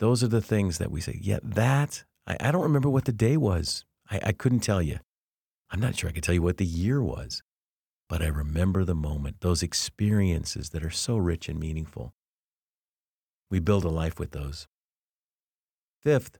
Those 0.00 0.24
are 0.24 0.28
the 0.28 0.40
things 0.40 0.78
that 0.78 0.90
we 0.90 1.00
say, 1.00 1.18
yeah, 1.20 1.38
that, 1.42 2.04
I, 2.26 2.38
I 2.40 2.50
don't 2.50 2.62
remember 2.62 2.88
what 2.88 3.04
the 3.04 3.12
day 3.12 3.36
was. 3.36 3.84
I, 4.10 4.20
I 4.24 4.32
couldn't 4.32 4.60
tell 4.60 4.82
you. 4.82 4.98
I'm 5.70 5.80
not 5.80 5.96
sure 5.96 6.10
I 6.10 6.12
could 6.12 6.24
tell 6.24 6.34
you 6.34 6.42
what 6.42 6.56
the 6.56 6.64
year 6.64 7.02
was, 7.02 7.42
but 8.08 8.22
I 8.22 8.26
remember 8.26 8.84
the 8.84 8.94
moment, 8.94 9.40
those 9.40 9.62
experiences 9.62 10.70
that 10.70 10.84
are 10.84 10.90
so 10.90 11.16
rich 11.16 11.48
and 11.48 11.60
meaningful. 11.60 12.12
We 13.50 13.60
build 13.60 13.84
a 13.84 13.88
life 13.88 14.18
with 14.18 14.32
those. 14.32 14.66
Fifth, 16.02 16.38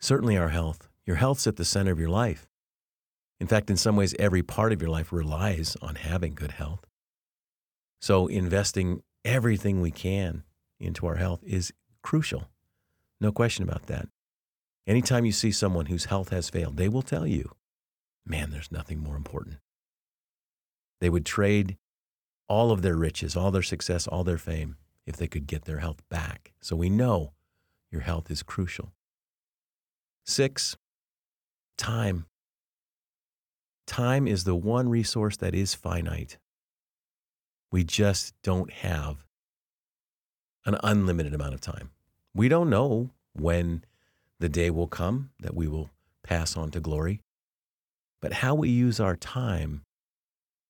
certainly 0.00 0.36
our 0.36 0.48
health. 0.48 0.88
Your 1.06 1.16
health's 1.16 1.46
at 1.46 1.56
the 1.56 1.64
center 1.64 1.92
of 1.92 2.00
your 2.00 2.08
life. 2.08 2.48
In 3.38 3.46
fact, 3.46 3.68
in 3.68 3.76
some 3.76 3.94
ways, 3.94 4.14
every 4.18 4.42
part 4.42 4.72
of 4.72 4.80
your 4.80 4.90
life 4.90 5.12
relies 5.12 5.76
on 5.82 5.96
having 5.96 6.34
good 6.34 6.52
health. 6.52 6.86
So, 8.00 8.26
investing 8.26 9.02
everything 9.24 9.80
we 9.80 9.90
can 9.90 10.44
into 10.80 11.06
our 11.06 11.16
health 11.16 11.40
is 11.44 11.72
crucial. 12.02 12.48
No 13.20 13.32
question 13.32 13.62
about 13.62 13.86
that. 13.86 14.08
Anytime 14.86 15.24
you 15.24 15.32
see 15.32 15.50
someone 15.50 15.86
whose 15.86 16.06
health 16.06 16.30
has 16.30 16.50
failed, 16.50 16.76
they 16.76 16.88
will 16.88 17.02
tell 17.02 17.26
you, 17.26 17.50
man, 18.26 18.50
there's 18.50 18.72
nothing 18.72 18.98
more 18.98 19.16
important. 19.16 19.56
They 21.00 21.10
would 21.10 21.26
trade 21.26 21.76
all 22.48 22.70
of 22.70 22.82
their 22.82 22.96
riches, 22.96 23.36
all 23.36 23.50
their 23.50 23.62
success, 23.62 24.06
all 24.06 24.24
their 24.24 24.38
fame 24.38 24.76
if 25.06 25.16
they 25.16 25.26
could 25.26 25.46
get 25.46 25.64
their 25.64 25.78
health 25.78 26.02
back. 26.08 26.52
So 26.60 26.76
we 26.76 26.88
know 26.88 27.32
your 27.90 28.02
health 28.02 28.30
is 28.30 28.42
crucial. 28.42 28.92
Six, 30.24 30.76
time. 31.76 32.26
Time 33.86 34.26
is 34.26 34.44
the 34.44 34.54
one 34.54 34.88
resource 34.88 35.36
that 35.36 35.54
is 35.54 35.74
finite. 35.74 36.38
We 37.70 37.84
just 37.84 38.34
don't 38.42 38.72
have 38.72 39.26
an 40.64 40.78
unlimited 40.82 41.34
amount 41.34 41.54
of 41.54 41.60
time. 41.60 41.90
We 42.34 42.48
don't 42.48 42.70
know 42.70 43.10
when 43.34 43.84
the 44.40 44.48
day 44.48 44.70
will 44.70 44.86
come 44.86 45.30
that 45.40 45.54
we 45.54 45.68
will 45.68 45.90
pass 46.22 46.56
on 46.56 46.70
to 46.70 46.80
glory. 46.80 47.20
But 48.24 48.32
how 48.32 48.54
we 48.54 48.70
use 48.70 49.00
our 49.00 49.16
time 49.16 49.84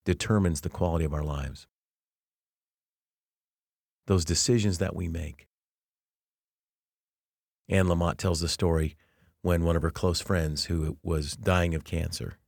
determines 0.05 0.63
the 0.63 0.69
quality 0.69 1.05
of 1.05 1.15
our 1.15 1.23
lives. 1.23 1.69
those 4.07 4.25
decisions 4.25 4.79
that 4.79 4.97
we 4.97 5.07
make. 5.07 5.47
Anne 7.69 7.87
Lamott 7.87 8.17
tells 8.17 8.41
the 8.41 8.49
story 8.49 8.97
when 9.43 9.63
one 9.63 9.77
of 9.77 9.83
her 9.83 9.91
close 9.93 10.21
friends 10.21 10.65
who 10.65 10.99
was 11.05 11.37
dying 11.37 11.77
of 11.77 11.85
cancer 11.85 12.39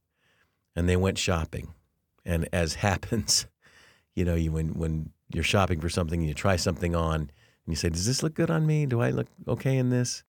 and 0.75 0.89
they 0.89 0.97
went 0.97 1.19
shopping. 1.19 1.73
And 2.25 2.49
as 2.53 2.75
happens, 2.87 3.47
you 4.17 4.25
know, 4.25 4.35
you 4.35 4.51
when 4.51 4.71
when 4.71 5.13
you're 5.33 5.45
shopping 5.45 5.81
for 5.81 5.89
something 5.89 6.19
and 6.19 6.29
you 6.29 6.35
try 6.35 6.57
something 6.57 6.97
on 6.97 7.21
and 7.21 7.31
you 7.69 7.77
say, 7.77 7.91
"Does 7.91 8.07
this 8.07 8.25
look 8.25 8.35
good 8.35 8.51
on 8.51 8.67
me? 8.67 8.87
Do 8.87 9.01
I 9.01 9.11
look 9.11 9.29
okay 9.47 9.79
in 9.79 9.91
this?" 9.91 10.25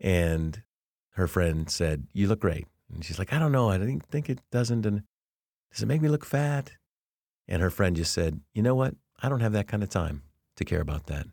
And 0.00 0.62
her 1.10 1.26
friend 1.26 1.68
said, 1.68 2.06
"You 2.14 2.28
look 2.28 2.40
great." 2.40 2.66
And 2.92 3.04
she's 3.04 3.18
like, 3.18 3.32
"I 3.32 3.38
don't 3.38 3.52
know. 3.52 3.70
I 3.70 3.78
think 3.78 4.06
think 4.08 4.28
it 4.28 4.40
doesn't 4.50 4.84
and 4.86 5.04
does 5.72 5.82
it 5.82 5.86
make 5.86 6.02
me 6.02 6.08
look 6.08 6.24
fat?" 6.24 6.72
And 7.48 7.62
her 7.62 7.70
friend 7.70 7.96
just 7.96 8.12
said, 8.12 8.40
"You 8.52 8.62
know 8.62 8.74
what? 8.74 8.94
I 9.22 9.28
don't 9.28 9.40
have 9.40 9.52
that 9.52 9.68
kind 9.68 9.82
of 9.82 9.88
time 9.88 10.22
to 10.56 10.64
care 10.64 10.80
about 10.80 11.06
that." 11.06 11.26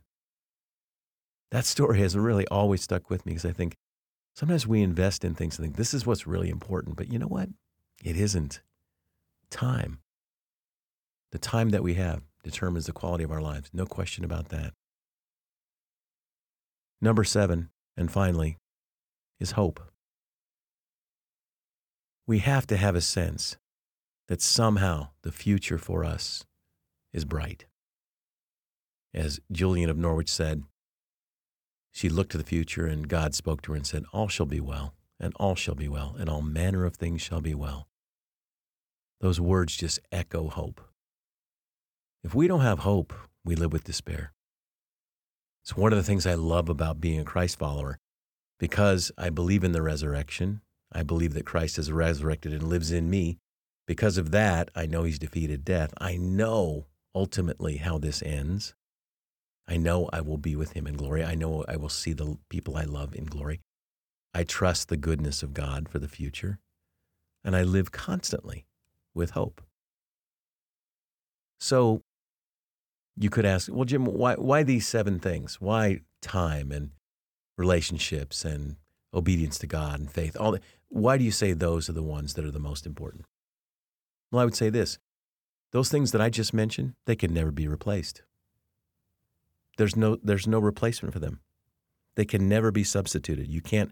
That 1.51 1.65
story 1.65 1.99
has 1.99 2.17
really 2.17 2.47
always 2.47 2.81
stuck 2.81 3.09
with 3.09 3.25
me 3.25 3.31
because 3.31 3.45
I 3.45 3.53
think 3.53 3.77
sometimes 4.35 4.67
we 4.67 4.81
invest 4.81 5.23
in 5.23 5.33
things 5.33 5.57
and 5.57 5.65
think 5.65 5.77
this 5.77 5.93
is 5.93 6.05
what's 6.05 6.27
really 6.27 6.49
important, 6.49 6.97
but 6.97 7.11
you 7.11 7.17
know 7.17 7.27
what? 7.27 7.49
It 8.03 8.17
isn't. 8.17 8.61
Time. 9.49 9.99
The 11.31 11.39
time 11.39 11.69
that 11.69 11.83
we 11.83 11.93
have 11.95 12.23
determines 12.43 12.85
the 12.85 12.93
quality 12.93 13.23
of 13.23 13.31
our 13.31 13.41
lives. 13.41 13.69
No 13.73 13.85
question 13.85 14.25
about 14.25 14.49
that. 14.49 14.73
Number 16.99 17.23
seven, 17.23 17.69
and 17.95 18.11
finally, 18.11 18.57
is 19.39 19.51
hope. 19.51 19.79
We 22.27 22.39
have 22.39 22.67
to 22.67 22.77
have 22.77 22.95
a 22.95 23.01
sense 23.01 23.55
that 24.27 24.41
somehow 24.41 25.09
the 25.21 25.31
future 25.31 25.77
for 25.77 26.03
us 26.03 26.45
is 27.13 27.23
bright. 27.23 27.65
As 29.13 29.39
Julian 29.49 29.89
of 29.89 29.97
Norwich 29.97 30.29
said, 30.29 30.63
she 31.93 32.09
looked 32.09 32.33
to 32.33 32.37
the 32.37 32.43
future, 32.43 32.85
and 32.85 33.07
God 33.07 33.33
spoke 33.33 33.61
to 33.63 33.71
her 33.71 33.77
and 33.77 33.87
said, 33.87 34.03
All 34.11 34.27
shall 34.27 34.45
be 34.45 34.59
well, 34.59 34.93
and 35.19 35.33
all 35.37 35.55
shall 35.55 35.73
be 35.73 35.87
well, 35.87 36.15
and 36.19 36.29
all 36.29 36.41
manner 36.41 36.85
of 36.85 36.95
things 36.97 37.21
shall 37.21 37.41
be 37.41 37.55
well. 37.55 37.87
Those 39.21 39.39
words 39.39 39.75
just 39.75 39.99
echo 40.11 40.49
hope. 40.49 40.81
If 42.23 42.35
we 42.35 42.47
don't 42.47 42.59
have 42.59 42.79
hope, 42.79 43.13
we 43.45 43.55
live 43.55 43.71
with 43.71 43.85
despair. 43.85 44.33
It's 45.63 45.77
one 45.77 45.93
of 45.93 45.97
the 45.97 46.03
things 46.03 46.27
I 46.27 46.35
love 46.35 46.67
about 46.69 47.01
being 47.01 47.19
a 47.19 47.25
Christ 47.25 47.57
follower 47.57 47.97
because 48.59 49.11
I 49.17 49.29
believe 49.29 49.63
in 49.63 49.71
the 49.71 49.81
resurrection. 49.81 50.61
I 50.91 51.03
believe 51.03 51.33
that 51.33 51.45
Christ 51.45 51.77
is 51.77 51.91
resurrected 51.91 52.53
and 52.53 52.63
lives 52.63 52.91
in 52.91 53.09
me. 53.09 53.37
Because 53.85 54.17
of 54.17 54.31
that, 54.31 54.69
I 54.75 54.85
know 54.85 55.03
he's 55.03 55.19
defeated 55.19 55.63
death. 55.63 55.93
I 55.99 56.17
know 56.17 56.87
ultimately 57.15 57.77
how 57.77 57.97
this 57.97 58.21
ends. 58.21 58.75
I 59.67 59.77
know 59.77 60.09
I 60.13 60.21
will 60.21 60.37
be 60.37 60.55
with 60.55 60.73
him 60.73 60.87
in 60.87 60.95
glory. 60.95 61.23
I 61.23 61.35
know 61.35 61.65
I 61.67 61.75
will 61.75 61.89
see 61.89 62.13
the 62.13 62.37
people 62.49 62.77
I 62.77 62.83
love 62.83 63.13
in 63.13 63.25
glory. 63.25 63.61
I 64.33 64.43
trust 64.43 64.87
the 64.89 64.97
goodness 64.97 65.43
of 65.43 65.53
God 65.53 65.89
for 65.89 65.99
the 65.99 66.07
future. 66.07 66.59
And 67.43 67.55
I 67.55 67.63
live 67.63 67.91
constantly 67.91 68.65
with 69.13 69.31
hope. 69.31 69.61
So 71.59 72.01
you 73.15 73.29
could 73.29 73.45
ask, 73.45 73.69
well, 73.71 73.85
Jim, 73.85 74.05
why, 74.05 74.35
why 74.35 74.63
these 74.63 74.87
seven 74.87 75.19
things? 75.19 75.59
Why 75.59 76.01
time 76.21 76.71
and 76.71 76.91
relationships 77.57 78.45
and 78.45 78.75
obedience 79.17 79.57
to 79.59 79.67
God 79.67 79.99
and 79.99 80.11
faith? 80.11 80.37
All 80.39 80.51
the, 80.51 80.61
why 80.89 81.17
do 81.17 81.23
you 81.23 81.31
say 81.31 81.51
those 81.51 81.89
are 81.89 81.93
the 81.93 82.03
ones 82.03 82.35
that 82.35 82.45
are 82.45 82.51
the 82.51 82.59
most 82.59 82.85
important? 82.85 83.25
Well, 84.31 84.41
I 84.41 84.45
would 84.45 84.55
say 84.55 84.69
this 84.69 84.99
those 85.71 85.89
things 85.89 86.13
that 86.13 86.21
I 86.21 86.29
just 86.29 86.53
mentioned, 86.53 86.93
they 87.05 87.15
can 87.15 87.33
never 87.33 87.51
be 87.51 87.67
replaced. 87.67 88.21
There's 89.77 89.97
no, 89.97 90.17
there's 90.23 90.47
no 90.47 90.59
replacement 90.59 91.13
for 91.13 91.19
them. 91.19 91.41
They 92.15 92.25
can 92.25 92.47
never 92.47 92.71
be 92.71 92.83
substituted. 92.83 93.47
You 93.47 93.61
can't 93.61 93.91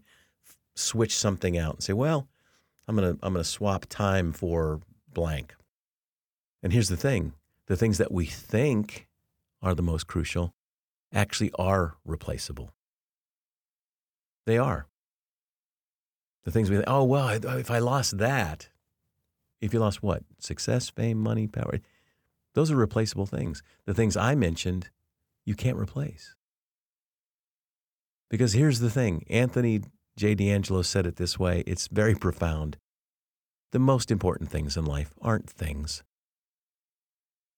switch 0.75 1.15
something 1.15 1.57
out 1.57 1.75
and 1.75 1.83
say, 1.83 1.93
well, 1.93 2.27
I'm 2.87 2.95
going 2.95 3.15
to 3.15 3.19
I'm 3.23 3.33
going 3.33 3.43
to 3.43 3.49
swap 3.49 3.85
time 3.87 4.31
for 4.31 4.81
blank. 5.13 5.55
And 6.63 6.73
here's 6.73 6.89
the 6.89 6.97
thing 6.97 7.33
the 7.67 7.77
things 7.77 7.97
that 7.97 8.11
we 8.11 8.25
think 8.25 9.07
are 9.61 9.75
the 9.75 9.81
most 9.81 10.07
crucial 10.07 10.53
actually 11.13 11.51
are 11.57 11.95
replaceable. 12.05 12.73
They 14.45 14.57
are. 14.57 14.87
The 16.45 16.51
things 16.51 16.69
we 16.69 16.77
think, 16.77 16.87
oh, 16.87 17.03
well, 17.03 17.27
if 17.29 17.71
I 17.71 17.79
lost 17.79 18.19
that, 18.19 18.69
if 19.61 19.73
you 19.73 19.79
lost 19.79 20.03
what? 20.03 20.23
Success, 20.39 20.89
fame, 20.89 21.17
money, 21.17 21.47
power. 21.47 21.79
Those 22.53 22.71
are 22.71 22.75
replaceable 22.75 23.25
things. 23.25 23.63
The 23.85 23.95
things 23.95 24.15
I 24.15 24.35
mentioned, 24.35 24.89
you 25.43 25.55
can't 25.55 25.77
replace. 25.77 26.35
Because 28.29 28.53
here's 28.53 28.79
the 28.79 28.89
thing 28.89 29.25
Anthony 29.29 29.81
J. 30.17 30.35
D'Angelo 30.35 30.81
said 30.81 31.05
it 31.05 31.17
this 31.17 31.37
way 31.39 31.63
it's 31.65 31.87
very 31.87 32.15
profound. 32.15 32.77
The 33.71 33.79
most 33.79 34.11
important 34.11 34.49
things 34.49 34.77
in 34.77 34.85
life 34.85 35.13
aren't 35.21 35.49
things. 35.49 36.03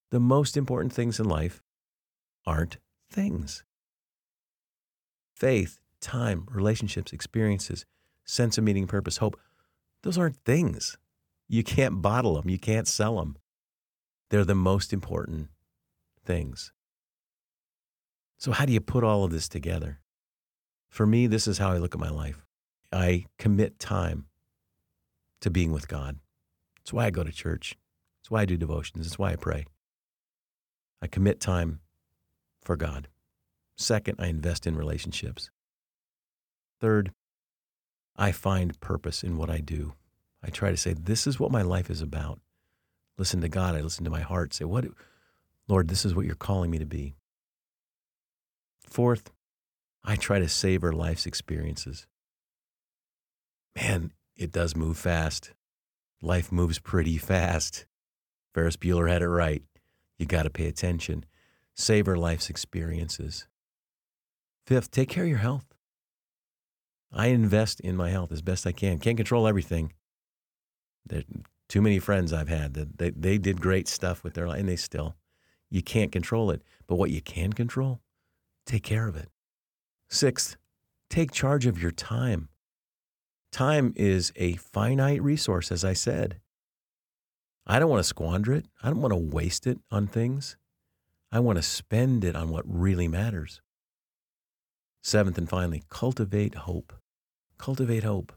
The 0.10 0.20
most 0.20 0.56
important 0.56 0.94
things 0.94 1.20
in 1.20 1.28
life 1.28 1.62
aren't 2.46 2.78
things. 3.12 3.64
Faith, 5.36 5.80
time, 6.02 6.48
relationships, 6.50 7.14
experiences, 7.14 7.86
sense 8.28 8.58
of 8.58 8.64
meaning, 8.64 8.86
purpose, 8.86 9.18
hope, 9.18 9.40
those 10.04 10.18
aren't 10.18 10.44
things. 10.46 10.98
You 11.48 11.64
can't 11.64 12.02
bottle 12.02 12.36
them, 12.36 12.50
you 12.50 12.60
can't 12.60 12.88
sell 12.88 13.18
them. 13.18 13.38
They're 14.30 14.46
the 14.46 14.56
most 14.56 14.92
important 14.94 15.48
things. 16.24 16.74
So, 18.38 18.52
how 18.52 18.66
do 18.66 18.74
you 18.74 18.82
put 18.82 19.04
all 19.04 19.24
of 19.24 19.32
this 19.32 19.48
together? 19.48 20.00
For 20.90 21.08
me, 21.08 21.28
this 21.28 21.48
is 21.48 21.58
how 21.58 21.72
I 21.72 21.78
look 21.78 21.96
at 21.96 22.02
my 22.02 22.10
life. 22.10 22.46
I 22.92 23.26
commit 23.40 23.80
time 23.80 24.28
to 25.42 25.50
being 25.50 25.72
with 25.72 25.88
God. 25.88 26.18
It's 26.82 26.94
why 26.94 27.06
I 27.06 27.10
go 27.10 27.24
to 27.24 27.32
church. 27.32 27.76
It's 28.22 28.30
why 28.32 28.42
I 28.42 28.46
do 28.46 28.58
devotions. 28.58 29.08
It's 29.08 29.20
why 29.20 29.32
I 29.32 29.36
pray. 29.36 29.66
I 31.02 31.08
commit 31.08 31.40
time 31.40 31.80
for 32.62 32.76
God. 32.76 33.08
Second, 33.76 34.16
I 34.20 34.28
invest 34.28 34.66
in 34.66 34.76
relationships. 34.76 35.50
Third, 36.80 37.12
I 38.18 38.32
find 38.32 38.80
purpose 38.80 39.24
in 39.24 39.38
what 39.38 39.50
I 39.50 39.60
do. 39.60 39.94
I 40.44 40.50
try 40.50 40.72
to 40.72 40.78
say, 40.78 40.94
this 40.94 41.28
is 41.28 41.40
what 41.40 41.52
my 41.52 41.62
life 41.62 41.90
is 41.90 42.02
about. 42.02 42.40
Listen 43.18 43.42
to 43.42 43.50
God. 43.50 43.76
I 43.76 43.82
listen 43.82 44.04
to 44.06 44.12
my 44.12 44.22
heart. 44.22 44.54
Say, 44.54 44.66
what, 44.66 44.86
Lord, 45.68 45.88
this 45.88 46.06
is 46.06 46.16
what 46.16 46.26
you're 46.26 46.36
calling 46.36 46.72
me 46.72 46.80
to 46.80 46.86
be. 46.86 47.16
Fourth, 48.90 49.32
I 50.04 50.16
try 50.16 50.40
to 50.40 50.48
savor 50.48 50.94
life's 50.94 51.26
experiences. 51.26 52.08
Man, 53.76 54.14
it 54.36 54.52
does 54.52 54.76
move 54.76 54.98
fast. 54.98 55.54
Life 56.22 56.52
moves 56.52 56.80
pretty 56.80 57.18
fast. 57.18 57.86
Ferris 58.54 58.78
Bueller 58.78 59.10
had 59.10 59.22
it 59.22 59.30
right. 59.30 59.64
You 60.18 60.26
got 60.26 60.44
to 60.44 60.50
pay 60.50 60.68
attention. 60.68 61.26
Savor 61.76 62.18
life's 62.18 62.50
experiences. 62.50 63.48
Fifth, 64.66 64.90
take 64.90 65.10
care 65.10 65.26
of 65.26 65.30
your 65.30 65.38
health. 65.40 65.67
I 67.12 67.28
invest 67.28 67.80
in 67.80 67.96
my 67.96 68.10
health 68.10 68.32
as 68.32 68.42
best 68.42 68.68
I 68.68 68.72
can. 68.72 69.00
Can't 69.00 69.18
control 69.18 69.48
everything. 69.48 69.94
There 71.06 71.24
too 71.70 71.82
many 71.82 72.00
friends 72.00 72.32
I've 72.32 72.50
had 72.50 72.74
that 72.76 72.98
they, 72.98 73.10
they 73.10 73.38
did 73.38 73.60
great 73.62 73.88
stuff 73.88 74.24
with 74.24 74.34
their 74.34 74.48
life, 74.48 74.60
and 74.60 74.70
they 74.70 74.76
still. 74.76 75.16
You 75.70 75.82
can't 75.82 76.12
control 76.12 76.50
it. 76.52 76.62
But 76.88 76.96
what 76.96 77.10
you 77.10 77.22
can 77.22 77.54
control, 77.54 78.00
take 78.66 78.84
care 78.84 79.08
of 79.08 79.16
it. 79.16 79.30
Sixth, 80.10 80.56
take 81.10 81.32
charge 81.32 81.66
of 81.66 81.82
your 81.82 81.92
time. 81.92 82.50
Time 83.52 83.94
is 83.96 84.32
a 84.36 84.54
finite 84.56 85.22
resource, 85.22 85.72
as 85.72 85.84
I 85.84 85.94
said. 85.94 86.40
I 87.66 87.80
don't 87.80 87.90
want 87.90 88.00
to 88.00 88.08
squander 88.08 88.54
it. 88.54 88.66
I 88.82 88.90
don't 88.90 89.02
want 89.02 89.12
to 89.12 89.36
waste 89.36 89.68
it 89.68 89.80
on 89.92 90.08
things. 90.08 90.56
I 91.32 91.42
want 91.42 91.58
to 91.58 91.64
spend 91.64 92.24
it 92.24 92.36
on 92.36 92.50
what 92.50 92.64
really 92.66 93.10
matters. 93.10 93.62
Seventh 95.04 95.38
and 95.38 95.50
finally, 95.50 95.84
cultivate 95.90 96.56
hope. 96.56 96.94
Cultivate 97.58 98.04
hope. 98.04 98.34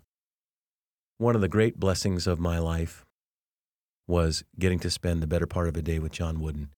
One 1.18 1.34
of 1.34 1.40
the 1.40 1.48
great 1.48 1.78
blessings 1.78 2.26
of 2.26 2.38
my 2.38 2.58
life 2.58 3.04
was 4.06 4.44
getting 4.58 4.78
to 4.80 4.90
spend 4.90 5.22
the 5.22 5.26
better 5.26 5.46
part 5.46 5.68
of 5.68 5.76
a 5.76 5.82
day 5.82 5.98
with 5.98 6.12
John 6.12 6.40
Wooden. 6.40 6.70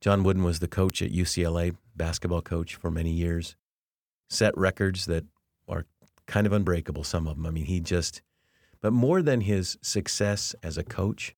John 0.00 0.22
Wooden 0.22 0.44
was 0.44 0.60
the 0.60 0.68
coach 0.68 1.02
at 1.02 1.10
UCLA, 1.10 1.76
basketball 1.96 2.42
coach 2.42 2.76
for 2.76 2.90
many 2.90 3.10
years, 3.10 3.56
set 4.30 4.56
records 4.56 5.06
that 5.06 5.24
are 5.68 5.86
kind 6.26 6.46
of 6.46 6.52
unbreakable, 6.52 7.04
some 7.04 7.26
of 7.26 7.36
them. 7.36 7.46
I 7.46 7.50
mean, 7.50 7.64
he 7.64 7.80
just, 7.80 8.22
but 8.80 8.92
more 8.92 9.22
than 9.22 9.40
his 9.42 9.76
success 9.82 10.54
as 10.62 10.78
a 10.78 10.84
coach, 10.84 11.34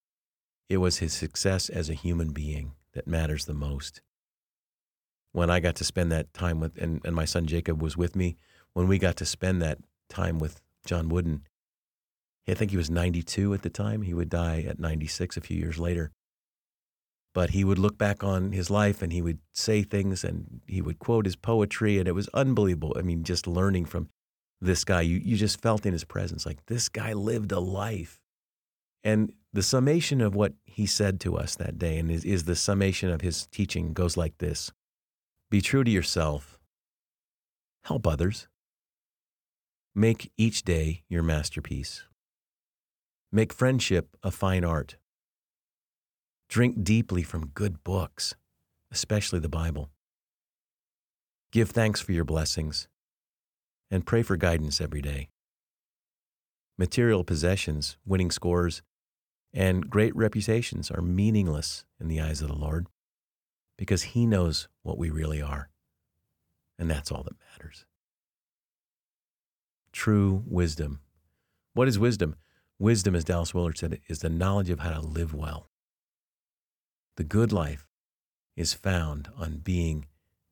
it 0.68 0.76
was 0.76 0.98
his 0.98 1.12
success 1.12 1.68
as 1.68 1.88
a 1.88 1.94
human 1.94 2.32
being 2.32 2.72
that 2.92 3.06
matters 3.06 3.46
the 3.46 3.54
most. 3.54 4.02
When 5.32 5.50
I 5.50 5.60
got 5.60 5.76
to 5.76 5.84
spend 5.84 6.10
that 6.12 6.32
time 6.34 6.60
with, 6.60 6.76
and, 6.78 7.00
and 7.04 7.14
my 7.14 7.24
son 7.24 7.46
Jacob 7.46 7.80
was 7.82 7.96
with 7.96 8.16
me, 8.16 8.36
when 8.72 8.88
we 8.88 8.98
got 8.98 9.16
to 9.16 9.26
spend 9.26 9.62
that 9.62 9.78
time 10.08 10.38
with 10.38 10.60
John 10.86 11.08
Wooden, 11.08 11.42
I 12.48 12.54
think 12.54 12.72
he 12.72 12.76
was 12.76 12.90
92 12.90 13.54
at 13.54 13.62
the 13.62 13.70
time. 13.70 14.02
He 14.02 14.14
would 14.14 14.28
die 14.28 14.64
at 14.68 14.80
96 14.80 15.36
a 15.36 15.40
few 15.40 15.56
years 15.56 15.78
later. 15.78 16.10
but 17.32 17.50
he 17.50 17.64
would 17.64 17.78
look 17.78 17.96
back 17.96 18.24
on 18.24 18.52
his 18.52 18.70
life 18.70 19.02
and 19.02 19.12
he 19.12 19.22
would 19.22 19.38
say 19.52 19.82
things 19.82 20.24
and 20.24 20.60
he 20.66 20.82
would 20.82 20.98
quote 20.98 21.24
his 21.26 21.36
poetry 21.36 21.98
and 21.98 22.08
it 22.08 22.12
was 22.12 22.28
unbelievable. 22.34 22.94
I 22.98 23.02
mean, 23.02 23.22
just 23.22 23.46
learning 23.46 23.84
from 23.86 24.08
this 24.60 24.84
guy, 24.84 25.02
you, 25.02 25.18
you 25.18 25.36
just 25.36 25.60
felt 25.60 25.86
in 25.86 25.92
his 25.92 26.04
presence 26.04 26.44
like 26.44 26.66
this 26.66 26.88
guy 26.88 27.12
lived 27.12 27.52
a 27.52 27.60
life. 27.60 28.20
And 29.04 29.32
the 29.52 29.62
summation 29.62 30.20
of 30.20 30.34
what 30.34 30.54
he 30.64 30.86
said 30.86 31.20
to 31.20 31.36
us 31.36 31.54
that 31.56 31.78
day 31.78 31.98
and 31.98 32.10
is, 32.10 32.24
is 32.24 32.44
the 32.44 32.56
summation 32.56 33.10
of 33.10 33.20
his 33.20 33.46
teaching 33.46 33.92
goes 33.92 34.16
like 34.16 34.38
this 34.38 34.72
Be 35.50 35.60
true 35.60 35.82
to 35.82 35.90
yourself, 35.90 36.60
help 37.82 38.06
others, 38.06 38.46
make 39.96 40.30
each 40.36 40.62
day 40.62 41.02
your 41.08 41.24
masterpiece, 41.24 42.04
make 43.32 43.52
friendship 43.52 44.16
a 44.22 44.30
fine 44.30 44.64
art. 44.64 44.94
Drink 46.48 46.84
deeply 46.84 47.24
from 47.24 47.48
good 47.48 47.82
books, 47.82 48.36
especially 48.92 49.40
the 49.40 49.48
Bible. 49.48 49.90
Give 51.50 51.68
thanks 51.68 52.00
for 52.00 52.12
your 52.12 52.24
blessings 52.24 52.86
and 53.90 54.06
pray 54.06 54.22
for 54.22 54.36
guidance 54.36 54.80
every 54.80 55.02
day. 55.02 55.30
Material 56.78 57.24
possessions, 57.24 57.96
winning 58.06 58.30
scores, 58.30 58.82
and 59.52 59.90
great 59.90 60.14
reputations 60.14 60.92
are 60.92 61.02
meaningless 61.02 61.84
in 62.00 62.06
the 62.06 62.20
eyes 62.20 62.40
of 62.40 62.46
the 62.46 62.54
Lord 62.54 62.86
because 63.80 64.02
He 64.02 64.26
knows 64.26 64.68
what 64.82 64.98
we 64.98 65.08
really 65.08 65.40
are. 65.40 65.70
And 66.78 66.90
that's 66.90 67.10
all 67.10 67.22
that 67.22 67.36
matters. 67.50 67.86
True 69.90 70.44
wisdom. 70.46 71.00
What 71.72 71.88
is 71.88 71.98
wisdom? 71.98 72.36
Wisdom, 72.78 73.16
as 73.16 73.24
Dallas 73.24 73.54
Willard 73.54 73.78
said, 73.78 73.98
is 74.06 74.18
the 74.18 74.28
knowledge 74.28 74.68
of 74.68 74.80
how 74.80 74.90
to 74.90 75.00
live 75.00 75.32
well. 75.32 75.70
The 77.16 77.24
good 77.24 77.52
life 77.52 77.88
is 78.54 78.74
found 78.74 79.30
on 79.38 79.62
being 79.64 80.04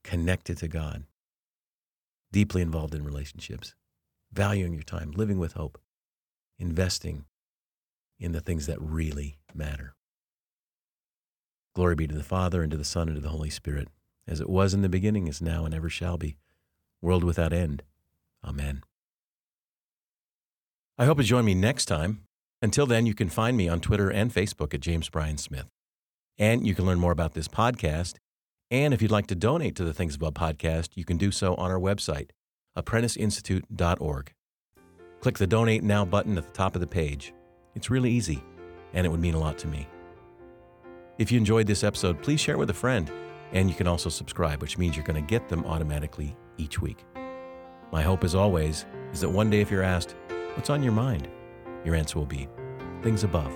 connected 0.03 0.57
to 0.59 0.69
God, 0.69 1.05
deeply 2.33 2.62
involved 2.62 2.95
in 2.95 3.05
relationships, 3.05 3.75
valuing 4.33 4.73
your 4.73 4.85
time, 4.85 5.11
living 5.11 5.38
with 5.38 5.53
hope, 5.53 5.79
investing 6.59 7.27
in 8.19 8.33
the 8.33 8.41
things 8.41 8.64
that 8.64 8.81
really 8.81 9.37
matter. 9.55 9.95
Glory 11.79 11.95
be 11.95 12.09
to 12.09 12.14
the 12.17 12.25
Father, 12.25 12.61
and 12.61 12.73
to 12.73 12.77
the 12.77 12.85
Son, 12.85 13.07
and 13.07 13.17
to 13.17 13.21
the 13.21 13.29
Holy 13.29 13.51
Spirit, 13.51 13.87
as 14.27 14.41
it 14.41 14.51
was 14.51 14.75
in 14.75 14.83
the 14.83 14.88
beginning, 14.88 15.29
is 15.29 15.41
now, 15.41 15.64
and 15.64 15.73
ever 15.73 15.88
shall 15.88 16.19
be, 16.19 16.37
world 17.01 17.23
without 17.23 17.53
end. 17.53 17.85
Amen. 18.45 18.83
I 20.99 21.05
hope 21.05 21.19
you 21.19 21.23
join 21.23 21.45
me 21.45 21.55
next 21.55 21.85
time. 21.85 22.25
Until 22.61 22.85
then, 22.85 23.07
you 23.07 23.14
can 23.14 23.29
find 23.29 23.57
me 23.57 23.69
on 23.69 23.79
Twitter 23.79 24.11
and 24.11 24.35
Facebook 24.35 24.75
at 24.75 24.81
James 24.81 25.09
Bryan 25.09 25.38
Smith. 25.38 25.67
And 26.37 26.67
you 26.67 26.75
can 26.75 26.85
learn 26.85 26.99
more 26.99 27.12
about 27.12 27.35
this 27.35 27.47
podcast. 27.47 28.17
And 28.73 28.93
if 28.93 29.01
you'd 29.01 29.12
like 29.12 29.29
to 29.29 29.37
donate 29.37 29.77
to 29.77 29.85
the 29.85 29.95
Things 29.95 30.17
Above 30.17 30.35
podcast, 30.35 30.97
you 30.97 31.05
can 31.05 31.17
do 31.17 31.31
so 31.31 31.55
on 31.55 31.71
our 31.71 31.79
website, 31.79 32.31
apprenticeinstitute.org. 32.77 34.33
Click 35.21 35.38
the 35.38 35.47
Donate 35.47 35.85
Now 35.85 36.05
button 36.05 36.37
at 36.38 36.45
the 36.45 36.53
top 36.53 36.75
of 36.75 36.81
the 36.81 36.88
page. 36.88 37.33
It's 37.77 37.88
really 37.88 38.11
easy, 38.11 38.43
and 38.95 39.07
it 39.07 39.11
would 39.11 39.21
mean 39.21 39.35
a 39.35 39.38
lot 39.38 39.59
to 39.59 39.69
me. 39.69 39.87
If 41.19 41.33
you 41.33 41.39
enjoyed 41.39 41.67
this 41.67 41.83
episode, 41.83 42.23
please 42.23 42.39
share 42.39 42.59
with 42.59 42.71
a 42.71 42.75
friend, 42.75 43.11
and 43.53 43.69
you 43.69 43.75
can 43.75 43.89
also 43.89 44.09
subscribe, 44.09 44.63
which 44.63 44.79
means 44.79 44.95
you're 44.95 45.05
going 45.05 45.21
to 45.21 45.29
get 45.29 45.49
them 45.49 45.65
automatically 45.65 46.37
each 46.59 46.81
week. 46.81 47.05
My 47.91 48.03
hope, 48.03 48.23
as 48.23 48.37
always, 48.37 48.87
is 49.13 49.21
that 49.23 49.29
one 49.29 49.51
day 49.51 49.61
if 49.61 49.69
you're 49.69 49.83
asked, 49.83 50.15
What's 50.55 50.71
on 50.71 50.83
your 50.83 50.93
mind? 50.93 51.29
your 51.85 51.95
answer 51.95 52.19
will 52.19 52.27
be 52.27 52.49
Things 53.03 53.25
above. 53.25 53.53